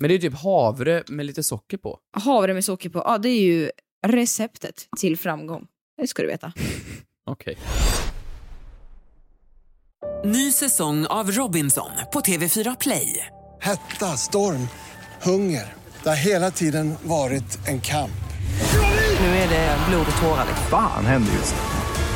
Men 0.00 0.08
det 0.08 0.14
är 0.14 0.18
typ 0.18 0.34
havre 0.34 1.02
med 1.08 1.26
lite 1.26 1.42
socker 1.42 1.76
på. 1.76 1.98
Havre 2.16 2.54
med 2.54 2.64
socker 2.64 2.90
på. 2.90 2.98
Ja, 2.98 3.18
det 3.18 3.28
är 3.28 3.40
ju 3.40 3.70
receptet 4.06 4.88
till 5.00 5.18
framgång. 5.18 5.66
Det 6.00 6.06
ska 6.06 6.22
du 6.22 6.28
veta. 6.28 6.52
Okej. 7.26 7.56
Ny 10.24 10.52
säsong 10.52 11.06
av 11.06 11.30
Robinson 11.30 11.90
på 12.12 12.20
TV4 12.20 12.76
Play. 12.80 13.26
Hetta, 13.60 14.06
storm, 14.06 14.68
hunger. 15.22 15.74
Det 16.02 16.08
har 16.08 16.16
hela 16.16 16.50
tiden 16.50 16.94
varit 17.02 17.68
en 17.68 17.80
kamp. 17.80 18.10
Nu 19.20 19.26
är 19.26 19.48
det 19.48 19.78
blod 19.88 20.06
och 20.16 20.22
tårar. 20.22 20.46
Fan 20.70 21.06
händer 21.06 21.32
just 21.32 21.54
nu. 21.54 21.73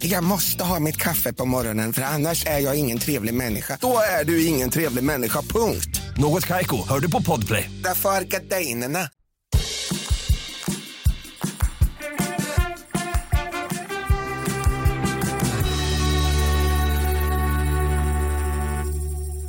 Jag 0.00 0.24
måste 0.24 0.64
ha 0.64 0.80
mitt 0.80 0.96
kaffe 0.96 1.32
på 1.32 1.44
morgonen 1.44 1.92
för 1.92 2.02
annars 2.02 2.46
är 2.46 2.58
jag 2.58 2.76
ingen 2.78 2.98
trevlig 2.98 3.34
människa. 3.34 3.78
Då 3.80 3.98
är 4.20 4.24
du 4.24 4.46
ingen 4.46 4.70
trevlig 4.70 5.04
människa, 5.04 5.42
punkt. 5.42 6.00
Något 6.16 6.46
Kaiko, 6.46 6.88
hör 6.88 7.00
du 7.00 7.10
på 7.10 7.22
Podplay. 7.22 7.70
Därför 7.84 8.08
är 8.10 8.24
gardinerna. 8.24 9.08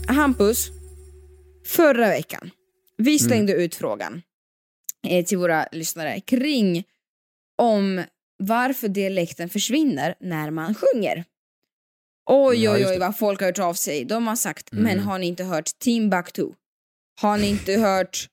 Hampus, 0.07 0.71
förra 1.65 2.07
veckan, 2.09 2.51
vi 2.97 3.11
Mm. 3.11 3.19
slängde 3.19 3.53
ut 3.53 3.75
frågan 3.75 4.21
eh, 5.07 5.25
till 5.25 5.37
våra 5.37 5.67
lyssnare 5.71 6.19
kring 6.19 6.83
om 7.57 8.03
varför 8.39 8.87
dialekten 8.87 9.49
försvinner 9.49 10.15
när 10.19 10.51
man 10.51 10.75
sjunger. 10.75 11.25
Oj, 12.29 12.63
Ja, 12.63 12.73
oj, 12.73 12.85
oj 12.85 12.93
det. 12.93 12.99
vad 12.99 13.17
folk 13.17 13.39
har 13.39 13.47
hört 13.47 13.59
av 13.59 13.73
sig. 13.73 14.05
De 14.05 14.27
har 14.27 14.35
sagt, 14.35 14.71
Mm. 14.71 14.83
men 14.83 14.99
har 14.99 15.19
ni 15.19 15.27
inte 15.27 15.43
hört 15.43 15.79
Timbuktu? 15.79 16.47
Har 17.21 17.37
ni 17.37 17.47
inte 17.49 17.73
hört 17.73 18.27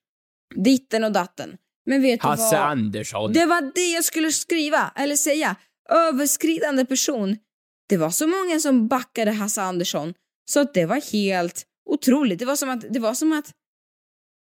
ditten 0.54 1.04
och 1.04 1.12
datten? 1.12 1.56
Men 1.86 2.02
vet 2.02 2.20
du 2.20 2.26
Hasse 2.26 2.56
vad? 2.56 2.64
Andersson. 2.70 3.32
Det 3.32 3.46
var 3.46 3.72
det 3.74 3.86
jag 3.94 4.04
skulle 4.04 4.32
skriva, 4.32 4.92
eller 4.96 5.16
säga. 5.16 5.56
Överskridande 5.88 6.84
person. 6.84 7.36
Det 7.88 7.96
var 7.96 8.10
så 8.10 8.26
många 8.26 8.60
som 8.60 8.88
backade 8.88 9.30
Hasse 9.30 9.62
Andersson 9.62 10.14
så 10.50 10.60
att 10.60 10.74
det 10.74 10.86
var 10.86 11.12
helt 11.12 11.66
otroligt. 11.90 12.38
Det 12.38 12.44
var 12.44 12.56
som 12.56 12.70
att, 12.70 12.84
det 12.90 12.98
var 12.98 13.14
som 13.14 13.32
att 13.32 13.52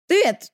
du 0.09 0.15
vet, 0.25 0.47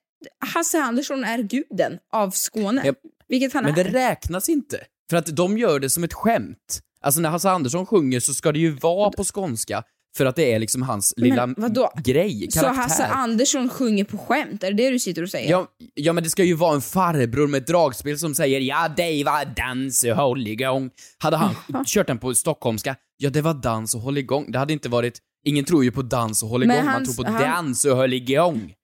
Hasse 0.54 0.78
Andersson 0.82 1.24
är 1.24 1.38
guden 1.38 1.98
av 2.12 2.30
Skåne. 2.30 2.82
Japp. 2.86 2.98
Vilket 3.28 3.52
han 3.52 3.64
Men 3.64 3.74
det 3.74 3.80
är. 3.80 3.84
räknas 3.84 4.48
inte. 4.48 4.84
För 5.10 5.16
att 5.16 5.36
de 5.36 5.58
gör 5.58 5.80
det 5.80 5.90
som 5.90 6.04
ett 6.04 6.12
skämt. 6.14 6.80
Alltså 7.00 7.20
när 7.20 7.30
Hasse 7.30 7.50
Andersson 7.50 7.86
sjunger 7.86 8.20
så 8.20 8.34
ska 8.34 8.52
det 8.52 8.58
ju 8.58 8.70
vara 8.70 9.10
på 9.10 9.24
skånska 9.34 9.82
för 10.16 10.26
att 10.26 10.36
det 10.36 10.52
är 10.52 10.58
liksom 10.58 10.82
hans 10.82 11.14
Men 11.16 11.28
lilla 11.28 11.46
vadå? 11.56 11.92
grej, 12.04 12.46
Så 12.50 12.60
karaktär. 12.60 12.82
Hasse 12.82 13.06
Andersson 13.06 13.68
sjunger 13.68 14.04
på 14.04 14.18
skämt, 14.18 14.62
är 14.62 14.72
det 14.72 14.82
det 14.84 14.90
du 14.90 14.98
sitter 14.98 15.22
och 15.22 15.30
säger? 15.30 15.50
Ja, 15.50 15.66
ja, 15.94 16.12
men 16.12 16.24
det 16.24 16.30
ska 16.30 16.44
ju 16.44 16.54
vara 16.54 16.74
en 16.74 16.80
farbror 16.80 17.46
med 17.46 17.62
dragspel 17.66 18.18
som 18.18 18.34
säger 18.34 18.60
ja, 18.60 18.88
det 18.96 19.24
var 19.24 19.44
dans 19.56 20.04
och 20.04 20.16
håll 20.16 20.46
igång. 20.46 20.90
Hade 21.18 21.36
han 21.36 21.54
kört 21.86 22.06
den 22.06 22.18
på 22.18 22.34
stockholmska, 22.34 22.96
ja, 23.16 23.30
det 23.30 23.40
var 23.40 23.54
dans 23.54 23.94
och 23.94 24.00
håll 24.00 24.18
igång. 24.18 24.52
Det 24.52 24.58
hade 24.58 24.72
inte 24.72 24.88
varit 24.88 25.18
Ingen 25.44 25.64
tror 25.64 25.84
ju 25.84 25.90
på 25.90 26.02
dans 26.02 26.42
och 26.42 26.48
hålligång, 26.48 26.84
man 26.84 27.04
tror 27.04 27.24
på 27.24 27.30
han- 27.30 27.42
dans 27.42 27.84
och 27.84 27.96
hålligång. 27.96 28.74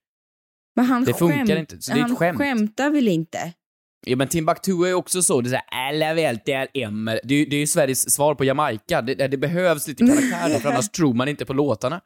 Men 0.77 0.85
han 0.85 1.05
Det 1.05 1.15
funkar 1.15 1.47
skämt, 1.47 1.59
inte, 1.73 1.83
så 1.83 1.93
det 1.93 1.99
är 1.99 2.03
ett 2.03 2.09
han 2.09 2.17
skämt. 2.17 2.39
skämtar 2.39 2.91
väl 2.91 3.09
inte? 3.09 3.53
Ja 4.07 4.17
men 4.17 4.29
Timbuktu 4.29 4.85
är 4.85 4.89
ju 4.89 4.95
också 4.95 5.23
så, 5.23 5.41
det 5.41 5.49
är 5.49 5.51
såhär 5.51 5.65
alla 5.69 6.09
äh, 6.09 6.15
vet 6.15 6.45
det 6.45 6.53
är 6.53 6.69
emmer. 6.75 7.21
Det 7.25 7.35
är 7.35 7.39
ju 7.39 7.45
det 7.45 7.57
är 7.57 7.61
ju 7.61 7.67
Sveriges 7.67 8.15
svar 8.15 8.35
på 8.35 8.45
Jamaica. 8.45 9.03
Det, 9.03 9.15
det 9.15 9.37
behövs 9.37 9.89
lite 9.89 10.07
karaktärer 10.07 10.61
för 10.61 10.69
annars 10.69 10.89
tror 10.89 11.15
man 11.15 11.29
inte 11.29 11.45
på 11.45 11.53
låtarna. 11.53 12.01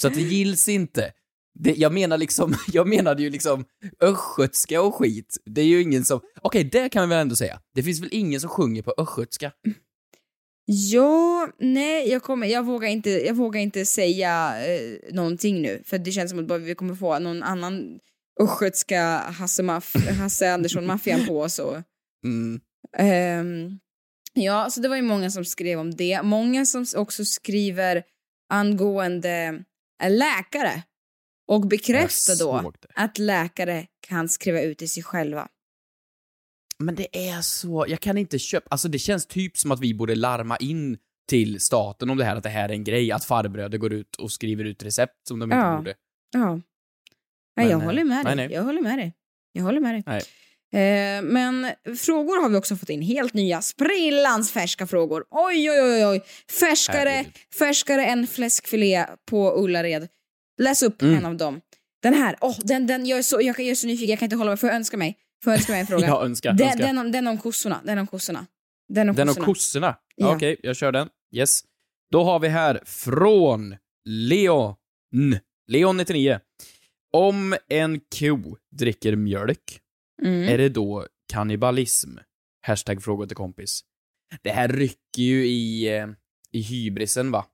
Så 0.00 0.08
att 0.08 0.14
det 0.14 0.20
gills 0.20 0.68
inte. 0.68 1.12
Det, 1.54 1.74
jag 1.74 1.92
menar 1.92 2.18
liksom, 2.18 2.54
jag 2.72 2.88
menade 2.88 3.22
ju 3.22 3.30
liksom 3.30 3.64
östgötska 4.00 4.82
och 4.82 4.94
skit. 4.94 5.38
Det 5.44 5.60
är 5.60 5.66
ju 5.66 5.82
ingen 5.82 6.04
som, 6.04 6.20
okej 6.42 6.64
det 6.64 6.88
kan 6.88 7.08
vi 7.08 7.14
väl 7.14 7.22
ändå 7.22 7.36
säga. 7.36 7.60
Det 7.74 7.82
finns 7.82 8.00
väl 8.00 8.08
ingen 8.12 8.40
som 8.40 8.50
sjunger 8.50 8.82
på 8.82 8.94
östgötska? 8.98 9.52
Ja, 10.64 11.48
nej, 11.58 12.10
jag, 12.10 12.22
kommer, 12.22 12.46
jag, 12.46 12.66
vågar 12.66 12.88
inte, 12.88 13.10
jag 13.10 13.34
vågar 13.34 13.60
inte 13.60 13.86
säga 13.86 14.54
eh, 14.66 15.14
någonting 15.14 15.62
nu. 15.62 15.82
För 15.86 15.98
det 15.98 16.12
känns 16.12 16.30
som 16.30 16.50
att 16.50 16.60
vi 16.60 16.74
kommer 16.74 16.94
få 16.94 17.18
någon 17.18 17.42
annan 17.42 17.98
östgötska 18.40 19.18
Hasse, 19.18 19.62
Maff- 19.62 20.10
Hasse 20.10 20.52
Andersson-maffian 20.54 21.26
på 21.26 21.40
oss. 21.40 21.58
Och, 21.58 21.76
Mm. 22.24 22.60
ehm, 22.98 23.78
ja, 24.32 24.70
så 24.70 24.80
det 24.80 24.88
var 24.88 24.96
ju 24.96 25.02
många 25.02 25.30
som 25.30 25.44
skrev 25.44 25.78
om 25.78 25.90
det. 25.90 26.22
Många 26.22 26.64
som 26.66 26.86
också 26.96 27.24
skriver 27.24 28.02
angående 28.52 29.64
läkare. 30.08 30.82
Och 31.48 31.66
bekräftar 31.68 32.38
då 32.38 32.72
att 32.94 33.18
läkare 33.18 33.86
kan 34.08 34.28
skriva 34.28 34.60
ut 34.60 34.78
till 34.78 34.90
sig 34.90 35.02
själva. 35.02 35.48
Men 36.78 36.94
det 36.94 37.28
är 37.30 37.40
så, 37.40 37.84
jag 37.88 38.00
kan 38.00 38.18
inte 38.18 38.38
köpa, 38.38 38.66
alltså 38.70 38.88
det 38.88 38.98
känns 38.98 39.26
typ 39.26 39.56
som 39.56 39.72
att 39.72 39.80
vi 39.80 39.94
borde 39.94 40.14
larma 40.14 40.56
in 40.56 40.98
till 41.28 41.60
staten 41.60 42.10
om 42.10 42.16
det 42.18 42.24
här, 42.24 42.36
att 42.36 42.42
det 42.42 42.48
här 42.48 42.68
är 42.68 42.72
en 42.72 42.84
grej, 42.84 43.12
att 43.12 43.24
farbröder 43.24 43.78
går 43.78 43.92
ut 43.92 44.16
och 44.16 44.32
skriver 44.32 44.64
ut 44.64 44.82
recept 44.82 45.28
som 45.28 45.38
de 45.38 45.52
inte 45.52 45.56
Ja. 45.66 45.76
borde. 45.76 45.94
Ja. 46.32 46.60
Nej, 47.56 47.66
Men, 47.66 47.70
jag 47.70 47.80
eh, 47.80 47.84
håller 47.86 48.04
med 48.04 48.16
dig. 48.26 48.36
nej, 48.36 48.46
nej. 48.48 48.56
Jag 48.56 48.62
håller 48.62 48.80
med 48.80 48.98
dig. 48.98 49.12
Jag 49.52 49.62
håller 49.62 49.80
med 49.80 49.94
dig. 49.94 50.02
Nej. 50.06 50.22
Eh, 50.74 51.22
men 51.22 51.70
frågor 51.98 52.42
har 52.42 52.48
vi 52.48 52.56
också 52.56 52.76
fått 52.76 52.88
in. 52.88 53.02
Helt 53.02 53.34
nya, 53.34 53.62
sprillans 53.62 54.52
färska 54.52 54.86
frågor. 54.86 55.24
Oj, 55.30 55.70
oj, 55.70 55.80
oj, 55.82 56.06
oj. 56.06 56.22
Färskare, 56.60 57.08
Herregud. 57.08 57.32
färskare 57.58 58.06
än 58.06 58.26
fläskfilé 58.26 59.06
på 59.30 59.52
Ullared. 59.64 60.08
Läs 60.62 60.82
upp 60.82 61.02
Mm. 61.02 61.14
en 61.18 61.26
av 61.26 61.36
dem. 61.36 61.60
Den 62.02 62.14
här, 62.14 62.36
åh, 62.40 62.56
den, 62.64 62.86
den, 62.86 63.06
jag, 63.06 63.18
är 63.18 63.22
så, 63.22 63.36
jag, 63.36 63.46
jag 63.46 63.60
är 63.60 63.74
så 63.74 63.86
nyfiken, 63.86 64.10
jag 64.10 64.18
kan 64.18 64.26
inte 64.26 64.36
hålla 64.36 64.50
mig. 64.50 64.56
Får 64.58 64.68
jag 64.68 64.76
önska 64.76 64.96
mig? 64.96 65.18
Får 65.44 65.52
jag 65.52 65.58
önska 65.58 65.72
mig 65.72 65.80
en 65.80 65.86
fråga? 65.92 66.06
Ja, 66.06 66.24
önska, 66.24 66.52
den, 66.52 66.66
önska. 66.68 66.86
Den, 66.86 66.98
om, 66.98 67.12
den 67.12 67.26
om 67.26 67.38
kossorna. 67.38 67.80
Den 67.84 67.98
om 67.98 68.06
kossorna. 68.06 68.46
Den 68.88 69.08
om 69.08 69.14
Den 69.16 69.28
om 69.28 69.34
kossorna. 69.34 69.46
kossorna? 69.46 69.96
Ja. 70.16 70.34
Okej, 70.36 70.56
jag 70.62 70.76
kör 70.76 70.92
den. 70.92 71.08
Yes. 71.34 71.60
Då 72.10 72.24
har 72.24 72.38
vi 72.40 72.48
här 72.48 72.80
från 72.84 73.76
Leon. 74.08 74.74
Leon99. 75.72 76.40
Om 77.12 77.56
en 77.68 78.00
ko 78.18 78.56
dricker 78.76 79.16
mjölk, 79.16 79.78
Mm. 80.22 80.48
är 80.48 80.58
det 80.58 80.68
då 80.68 81.06
kannibalism? 81.32 82.10
Hashtag 82.66 83.02
fråga 83.02 83.26
till 83.26 83.36
kompis. 83.36 83.80
Det 84.42 84.50
här 84.50 84.68
rycker 84.68 85.22
ju 85.22 85.46
i, 85.46 85.96
eh, 85.98 86.06
i 86.52 86.60
hybrisen 86.62 87.30
va? 87.30 87.46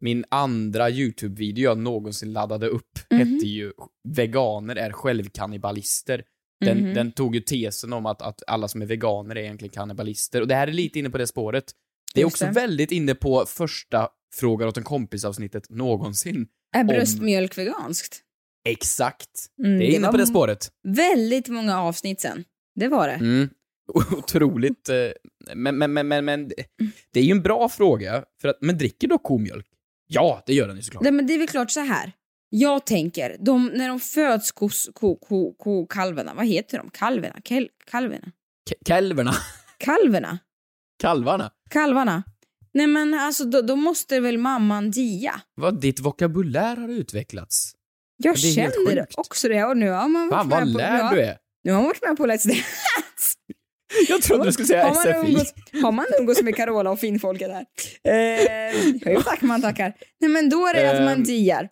Min 0.00 0.24
andra 0.28 0.90
YouTube-video 0.90 1.64
jag 1.64 1.78
någonsin 1.78 2.32
laddade 2.32 2.66
upp 2.68 2.98
Mhm. 3.10 3.18
hette 3.18 3.46
ju 3.46 3.72
“Veganer 4.08 4.76
är 4.76 4.92
självkannibalister”. 4.92 6.24
Den, 6.64 6.78
Mhm. 6.78 6.94
den 6.94 7.12
tog 7.12 7.34
ju 7.34 7.40
tesen 7.40 7.92
om 7.92 8.06
att, 8.06 8.22
att 8.22 8.42
alla 8.46 8.68
som 8.68 8.82
är 8.82 8.86
veganer 8.86 9.36
är 9.36 9.40
egentligen 9.40 9.72
kannibalister. 9.72 10.40
Och 10.40 10.48
det 10.48 10.54
här 10.54 10.68
är 10.68 10.72
lite 10.72 10.98
inne 10.98 11.10
på 11.10 11.18
det 11.18 11.26
spåret. 11.26 11.72
Det 12.14 12.20
är 12.20 12.24
Just 12.24 12.34
också 12.34 12.44
det. 12.44 12.50
väldigt 12.52 12.92
inne 12.92 13.14
på 13.14 13.44
första 13.46 14.08
frågan 14.34 14.68
åt 14.68 14.76
en 14.76 14.84
kompis-avsnittet 14.84 15.70
någonsin. 15.70 16.46
Är 16.76 16.80
om- 16.80 16.86
bröstmjölk 16.86 17.58
veganskt? 17.58 18.22
Exakt. 18.66 19.30
Mm, 19.64 19.78
det 19.78 19.84
är 19.84 19.96
inne 19.96 20.08
på 20.08 20.16
det 20.16 20.26
spåret. 20.26 20.70
Väldigt 20.88 21.48
många 21.48 21.80
avsnitt 21.80 22.20
sen. 22.20 22.44
Det 22.74 22.88
var 22.88 23.08
det. 23.08 23.14
Mm. 23.14 23.48
Otroligt. 24.18 24.88
eh, 24.88 24.96
Men, 25.54 25.78
men, 25.78 25.92
men, 25.92 26.08
men, 26.08 26.24
men 26.24 26.48
det 27.12 27.20
är 27.20 27.24
ju 27.24 27.30
en 27.30 27.42
bra 27.42 27.68
fråga. 27.68 28.24
För 28.40 28.48
att, 28.48 28.56
men 28.60 28.78
dricker 28.78 29.08
då 29.08 29.18
komjölk? 29.18 29.66
Ja, 30.08 30.42
det 30.46 30.54
gör 30.54 30.68
den 30.68 30.76
ju 30.76 30.82
såklart. 30.82 31.02
Nej, 31.02 31.12
men 31.12 31.26
det 31.26 31.34
är 31.34 31.38
väl 31.38 31.48
klart 31.48 31.70
så 31.70 31.80
här. 31.80 32.12
Jag 32.48 32.86
tänker, 32.86 33.36
de, 33.40 33.66
när 33.66 33.88
de 33.88 34.00
föds 34.00 34.52
kos, 34.52 34.90
ko, 34.94 35.16
ko, 35.16 35.54
ko, 35.54 35.86
kalvarna, 35.86 36.34
vad 36.34 36.46
heter 36.46 36.78
de? 36.78 36.90
Kalverna? 36.90 37.40
Kel, 37.44 37.68
kalverna? 37.90 38.32
K-. 38.70 38.74
Kalverna? 39.78 40.38
Kalvarna. 40.98 41.50
Kalvarna? 41.70 42.22
Nej 42.74 42.86
men 42.86 43.14
alltså 43.14 43.44
då, 43.44 43.60
då 43.62 43.76
måste 43.76 44.20
väl 44.20 44.38
mamman 44.38 44.90
dia. 44.90 45.40
Vad 45.54 45.80
ditt 45.80 46.00
vokabulär 46.00 46.76
har 46.76 46.88
utvecklats. 46.88 47.72
Jag 48.16 48.34
Det 48.34 48.38
känner 48.38 49.06
också 49.16 49.48
det 49.48 49.64
och 49.64 49.76
nu 49.76 49.90
har 49.90 50.08
man 50.08 50.30
Fan 50.30 50.48
vad 50.48 50.68
lärd 50.68 51.12
du 51.14 51.20
är. 51.20 51.38
Nu 51.64 51.72
har 51.72 51.78
man 51.78 51.86
varit 51.86 52.02
med 52.02 52.16
på 52.16 52.26
Let's 52.26 52.46
Dance. 52.48 53.34
Jag 54.08 54.22
trodde 54.22 54.44
du 54.44 54.52
skulle 54.52 54.68
säga 54.68 54.84
har 54.84 54.94
man 54.94 55.02
SFI. 55.02 55.30
Umgås, 55.32 55.54
har 55.82 55.92
man 55.92 56.06
umgås 56.20 56.42
med 56.42 56.56
Carola 56.56 56.90
och 56.90 57.00
finfolket 57.00 57.50
här? 57.50 57.66
Eh, 58.04 59.12
jo 59.14 59.22
tack 59.22 59.42
man 59.42 59.62
tackar. 59.62 59.92
Nej 60.20 60.30
men 60.30 60.48
då 60.48 60.66
är 60.66 60.74
det 60.74 60.90
att 60.96 61.02
man 61.04 61.12
Ehm. 61.14 61.24
diar. 61.24 61.68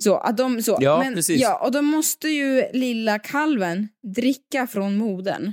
Så, 0.00 0.16
att 0.16 0.36
de, 0.36 0.62
så. 0.62 0.78
Ja, 0.80 0.98
men, 0.98 1.14
precis. 1.14 1.40
Ja, 1.40 1.58
och 1.64 1.72
då 1.72 1.82
måste 1.82 2.28
ju 2.28 2.64
lilla 2.72 3.18
kalven 3.18 3.88
dricka 4.14 4.66
från 4.66 4.96
modern. 4.96 5.52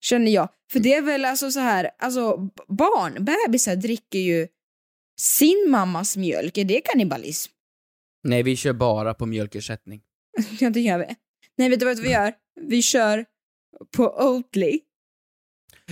Känner 0.00 0.32
jag. 0.32 0.48
För 0.72 0.80
det 0.80 0.94
är 0.94 1.02
väl 1.02 1.24
alltså 1.24 1.50
så 1.50 1.60
här, 1.60 1.90
alltså 1.98 2.36
barn, 2.68 3.24
bebisar 3.24 3.76
dricker 3.76 4.18
ju 4.18 4.48
sin 5.20 5.66
mammas 5.68 6.16
mjölk. 6.16 6.58
Är 6.58 6.64
det 6.64 6.80
kannibalism? 6.80 7.52
Nej, 8.26 8.42
vi 8.42 8.56
kör 8.56 8.72
bara 8.72 9.14
på 9.14 9.26
mjölkersättning. 9.26 10.00
Ja, 10.60 10.70
det 10.70 10.80
gör 10.80 10.98
vi. 10.98 11.06
Nej, 11.58 11.68
vet 11.68 11.80
du 11.80 11.86
vad 11.86 11.98
vi 12.00 12.10
gör? 12.10 12.32
Vi 12.60 12.82
kör 12.82 13.24
på 13.96 14.04
Oatly. 14.04 14.80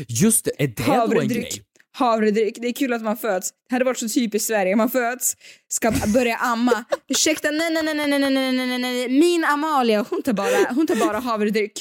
Just 0.09 0.45
det, 0.45 0.51
är 0.59 0.67
det 0.69 0.75
då 0.87 0.93
en 0.93 0.99
Havredryck. 0.99 1.37
grej? 1.53 1.63
Havredryck. 1.93 2.57
Det 2.61 2.69
är 2.69 2.73
kul 2.73 2.93
att 2.93 3.03
man 3.03 3.17
föds. 3.17 3.53
Det 3.69 3.75
hade 3.75 3.85
varit 3.85 3.99
så 3.99 4.09
typiskt 4.09 4.47
Sverige. 4.49 4.77
Man 4.77 4.91
föds, 4.91 5.37
ska 5.69 5.93
börja 6.15 6.37
amma. 6.37 6.85
Ursäkta, 7.09 7.51
nej, 7.51 7.73
nej, 7.73 7.83
nej, 7.83 7.95
nej, 7.95 8.09
nej, 8.09 8.31
nej, 8.31 8.53
nej, 8.53 8.67
nej, 8.67 8.79
nej. 8.79 9.09
Min 9.09 9.45
Amalia, 9.45 10.07
hon 10.11 10.23
tar 10.23 10.33
bara, 10.33 10.73
hon 10.75 10.87
tar 10.87 10.97
bara 10.97 11.19
havredryck. 11.19 11.73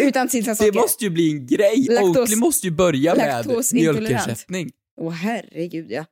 Utan 0.00 0.28
tillsatt 0.28 0.58
Det 0.58 0.72
måste 0.72 1.04
ju 1.04 1.10
bli 1.10 1.30
en 1.30 1.46
grej. 1.46 1.86
Laktos- 1.90 2.18
Oatly 2.18 2.36
måste 2.36 2.66
ju 2.66 2.70
börja 2.70 3.14
med 3.14 3.46
mjölkersättning. 3.72 4.70
Åh 5.00 5.12
herregud 5.12 5.90
ja. 5.90 6.04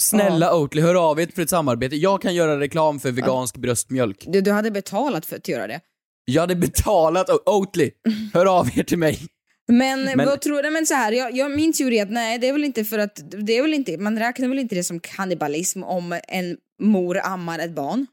Snälla 0.00 0.54
Oatly, 0.56 0.82
hör 0.82 0.94
av 1.10 1.20
er 1.20 1.28
för 1.34 1.42
ett 1.42 1.50
samarbete. 1.50 1.96
Jag 1.96 2.22
kan 2.22 2.34
göra 2.34 2.60
reklam 2.60 3.00
för 3.00 3.10
vegansk 3.12 3.56
bröstmjölk. 3.56 4.24
Du, 4.28 4.40
du 4.40 4.52
hade 4.52 4.70
betalat 4.70 5.26
för 5.26 5.36
att 5.36 5.48
göra 5.48 5.66
det. 5.66 5.80
Jag 6.24 6.40
hade 6.40 6.56
betalat 6.56 7.30
Oatly. 7.46 7.90
Hör 8.34 8.46
av 8.58 8.78
er 8.78 8.82
till 8.82 8.98
mig. 8.98 9.18
Men, 9.68 10.04
Men- 10.04 10.26
vad 10.26 10.40
tror 10.40 10.62
du? 10.62 10.70
Men 10.70 10.86
så 10.86 10.94
här, 10.94 11.12
jag, 11.12 11.36
jag, 11.36 11.50
min 11.50 11.72
teori 11.72 11.98
är 11.98 12.02
att 12.02 12.10
nej, 12.10 12.38
det 12.38 12.48
är 12.48 12.52
väl 12.52 12.64
inte 12.64 12.84
för 12.84 12.98
att, 12.98 13.20
det 13.46 13.52
är 13.58 13.62
väl 13.62 13.74
inte, 13.74 13.98
man 13.98 14.18
räknar 14.18 14.48
väl 14.48 14.58
inte 14.58 14.74
det 14.74 14.84
som 14.84 15.00
kannibalism 15.00 15.82
om 15.82 16.20
en 16.28 16.56
mor 16.82 17.18
ammar 17.24 17.58
ett 17.58 17.74
barn? 17.74 18.06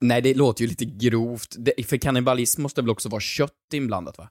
Nej, 0.00 0.22
det 0.22 0.34
låter 0.34 0.62
ju 0.62 0.68
lite 0.68 0.84
grovt. 0.84 1.54
Det, 1.58 1.86
för 1.86 1.96
kannibalism 1.96 2.62
måste 2.62 2.80
väl 2.80 2.90
också 2.90 3.08
vara 3.08 3.20
kött 3.20 3.52
inblandat 3.74 4.18
va? 4.18 4.28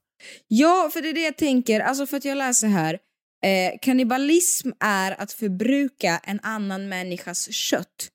Ja, 0.48 0.90
för 0.94 1.02
det 1.02 1.10
är 1.10 1.14
det 1.14 1.22
jag 1.22 1.38
tänker. 1.38 1.80
Alltså 1.80 2.06
för 2.06 2.18
att 2.18 2.26
jag 2.26 2.38
läser 2.38 2.68
här. 2.68 3.00
Eh, 3.46 3.80
kannibalism 3.82 4.70
är 4.80 5.22
att 5.22 5.32
förbruka 5.32 6.18
en 6.24 6.40
annan 6.44 6.90
människas 6.90 7.54
kött 7.54 8.10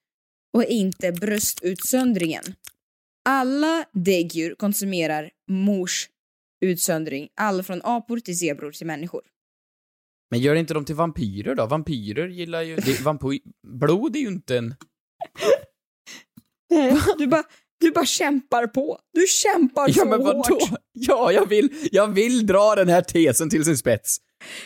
och 0.54 0.64
inte 0.64 1.12
bröstutsöndringen. 1.12 2.44
Alla 3.24 3.84
däggdjur 3.92 4.54
konsumerar 4.54 5.30
mors 5.50 6.08
utsöndring, 6.64 7.28
alla 7.36 7.62
från 7.62 7.80
apor 7.84 8.18
till 8.18 8.38
zebror 8.38 8.72
till 8.72 8.86
människor. 8.86 9.22
Men 10.30 10.40
gör 10.40 10.54
inte 10.54 10.74
dem 10.74 10.84
till 10.84 10.94
vampyrer 10.94 11.54
då? 11.54 11.66
Vampyrer 11.66 12.28
gillar 12.28 12.62
ju... 12.62 12.76
Det, 12.76 13.00
vampy, 13.00 13.40
blod 13.66 14.16
är 14.16 14.20
ju 14.20 14.28
inte 14.28 14.58
en... 14.58 14.74
Du 17.18 17.26
bara, 17.26 17.44
du 17.82 17.90
bara 17.92 18.06
kämpar 18.06 18.66
på. 18.66 18.98
Du 19.12 19.26
kämpar 19.26 19.88
Ja 19.88 19.94
så 19.94 20.04
men 20.04 20.22
vadå? 20.24 20.38
hårt. 20.38 20.78
Ja, 20.92 21.32
jag 21.32 21.46
vill, 21.48 21.68
jag 21.92 22.06
vill 22.08 22.46
dra 22.46 22.74
den 22.74 22.88
här 22.88 23.02
tesen 23.02 23.50
till 23.50 23.64
sin 23.64 23.76
spets. 23.76 24.16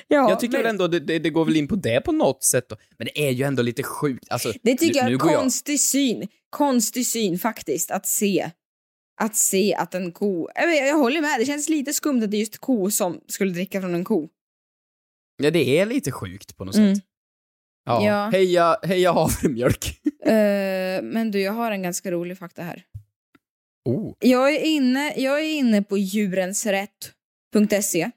Ja, 0.09 0.31
jag 0.31 0.41
tycker 0.41 0.59
men- 0.59 0.67
ändå 0.67 0.89
det, 0.89 1.01
det, 1.01 1.19
det 1.19 1.31
går 1.31 1.45
väl 1.45 1.57
in 1.57 1.69
på 1.69 1.77
det 1.77 2.01
på 2.01 2.13
något 2.13 2.45
sätt 2.45 2.69
då. 2.69 2.77
Men 2.99 3.05
det 3.15 3.27
är 3.29 3.31
ju 3.31 3.45
ändå 3.45 3.63
lite 3.63 3.83
sjukt. 3.83 4.25
Alltså, 4.31 4.53
Det 4.63 4.75
tycker 4.77 4.95
nu, 4.95 4.99
jag 5.01 5.09
är 5.09 5.13
en 5.13 5.19
går 5.19 5.31
jag... 5.31 5.41
konstig 5.41 5.81
syn. 5.81 6.29
Konstig 6.51 7.07
syn 7.07 7.39
faktiskt, 7.39 7.91
att 7.91 8.07
se. 8.07 8.51
Att 9.21 9.37
se 9.37 9.75
att 9.75 9.95
en 9.95 10.13
ko... 10.13 10.49
Jag, 10.55 10.77
jag 10.89 10.97
håller 10.99 11.21
med, 11.21 11.41
det 11.41 11.45
känns 11.47 11.69
lite 11.69 11.93
skumt 11.93 12.23
att 12.25 12.31
det 12.31 12.37
är 12.37 12.39
just 12.39 12.59
ko 12.59 12.91
som 12.91 13.21
skulle 13.29 13.53
dricka 13.53 13.81
från 13.81 13.95
en 13.95 14.05
ko. 14.05 14.29
Ja, 15.43 15.51
det 15.51 15.79
är 15.79 15.87
lite 15.87 16.13
sjukt 16.13 16.57
på 16.57 16.65
något 16.65 16.75
Mm. 16.77 16.95
sätt. 16.95 17.05
Ja. 17.85 18.05
Ja. 18.07 18.31
Heja, 18.33 18.77
heja 18.83 19.13
havremjölk. 19.13 20.01
Eh, 20.27 21.03
men 21.03 21.31
du, 21.31 21.41
jag 21.41 21.53
har 21.53 21.71
en 21.71 21.83
ganska 21.83 22.11
rolig 22.11 22.39
fakta 22.39 22.63
här. 22.63 22.85
Oh. 23.87 24.15
Jag 24.21 24.55
är 24.55 24.61
inne, 24.65 25.15
jag 25.17 25.41
är 25.41 25.45
inne 25.55 25.83
på 25.83 25.99
djurensrätt.se, 25.99 28.11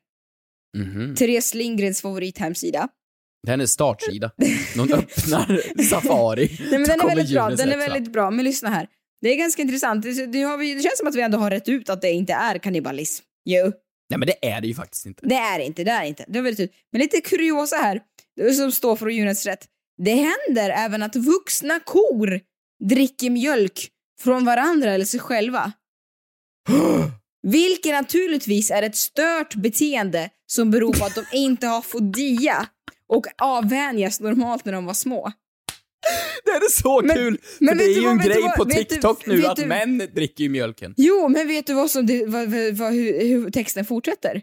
Mhm. 0.78 1.16
Therese 1.16 1.54
Lindgrens 1.54 2.02
favorithemsida. 2.02 2.88
Det 3.44 3.50
är 3.50 3.52
hennes 3.52 3.72
startsida. 3.72 4.32
När 4.38 4.78
hon 4.80 4.94
öppnar 5.00 5.82
Safari, 5.84 6.58
Nej, 6.60 6.70
men 6.80 6.84
den 6.84 7.02
är 7.02 7.08
väldigt 7.08 7.32
bra, 7.34 7.50
den 7.50 7.70
är 7.72 7.78
väldigt 7.78 8.14
bra. 8.14 8.32
Men 8.32 8.46
lyssna 8.46 8.70
här. 8.70 8.88
Det 9.22 9.30
är 9.30 9.36
ganska 9.36 9.62
intressant. 9.62 10.04
Det, 10.04 10.12
vi, 10.58 10.74
det 10.74 10.82
känns 10.82 10.98
som 10.98 11.08
att 11.08 11.16
vi 11.16 11.22
ändå 11.22 11.38
har 11.38 11.52
rätt 11.52 11.70
ut 11.70 11.90
att 11.90 12.02
det 12.02 12.12
inte 12.12 12.34
är 12.34 12.58
kannibalism. 12.58 13.24
Jo. 13.46 13.64
Nej 14.10 14.20
men 14.20 14.28
det 14.28 14.46
är 14.48 14.62
det 14.62 14.68
ju 14.68 14.74
faktiskt 14.74 15.06
inte. 15.06 15.28
Det 15.28 15.36
är 15.36 15.60
det 15.60 15.66
inte, 15.66 15.84
det 15.84 15.92
är 15.92 16.02
det 16.02 16.08
inte. 16.08 16.26
Det 16.28 16.42
vi 16.42 16.52
rätt 16.52 16.60
ut. 16.60 16.72
Men 16.92 17.02
lite 17.02 17.22
kuriosa 17.22 17.76
här, 17.76 18.02
som 18.56 18.72
står 18.72 18.96
för 18.96 19.10
djurens 19.10 19.46
rätt. 19.46 19.68
Det 20.04 20.14
händer 20.14 20.70
även 20.70 21.04
att 21.04 21.16
vuxna 21.16 21.80
kor 21.80 22.40
dricker 22.84 23.30
mjölk 23.30 23.90
från 24.22 24.46
varandra 24.46 24.92
eller 24.94 25.06
sig 25.06 25.20
själva. 25.20 25.72
Vilket 27.48 27.92
naturligtvis 27.94 28.72
är 28.72 28.82
ett 28.84 28.96
stört 28.96 29.56
beteende 29.56 30.30
som 30.48 30.72
beror 30.72 30.94
på 30.94 31.06
att 31.06 31.16
de 31.16 31.26
inte 31.34 31.68
har 31.68 31.82
fått 31.82 32.14
dia 32.14 32.68
och 33.08 33.26
avvänjas 33.38 34.20
normalt 34.20 34.66
när 34.66 34.74
de 34.74 34.86
var 34.86 34.94
små. 34.94 35.32
Det 36.46 36.52
är 36.52 36.72
så 36.82 37.02
Men- 37.02 37.16
kul! 37.16 37.38
men 37.60 37.70
för 37.70 37.76
det 37.86 37.92
är 37.92 37.96
ju 37.96 38.02
vad- 38.02 38.12
en 38.12 38.18
grej 38.20 38.42
vad- 38.42 38.56
på 38.56 38.64
vet 38.64 38.78
du- 38.78 38.84
TikTok 38.84 39.26
nu 39.26 39.46
att 39.46 39.56
du- 39.56 39.66
män 39.66 39.98
dricker 39.98 40.44
ju 40.44 40.50
mjölken. 40.50 40.94
Jo, 40.98 41.28
men 41.30 41.48
vet 41.48 41.68
du 41.68 41.74
vad 41.74 41.92
som 41.92 42.06
vad, 42.28 42.50
hur, 42.94 43.28
hur 43.28 43.52
texten 43.52 43.86
fortsätter? 43.86 44.42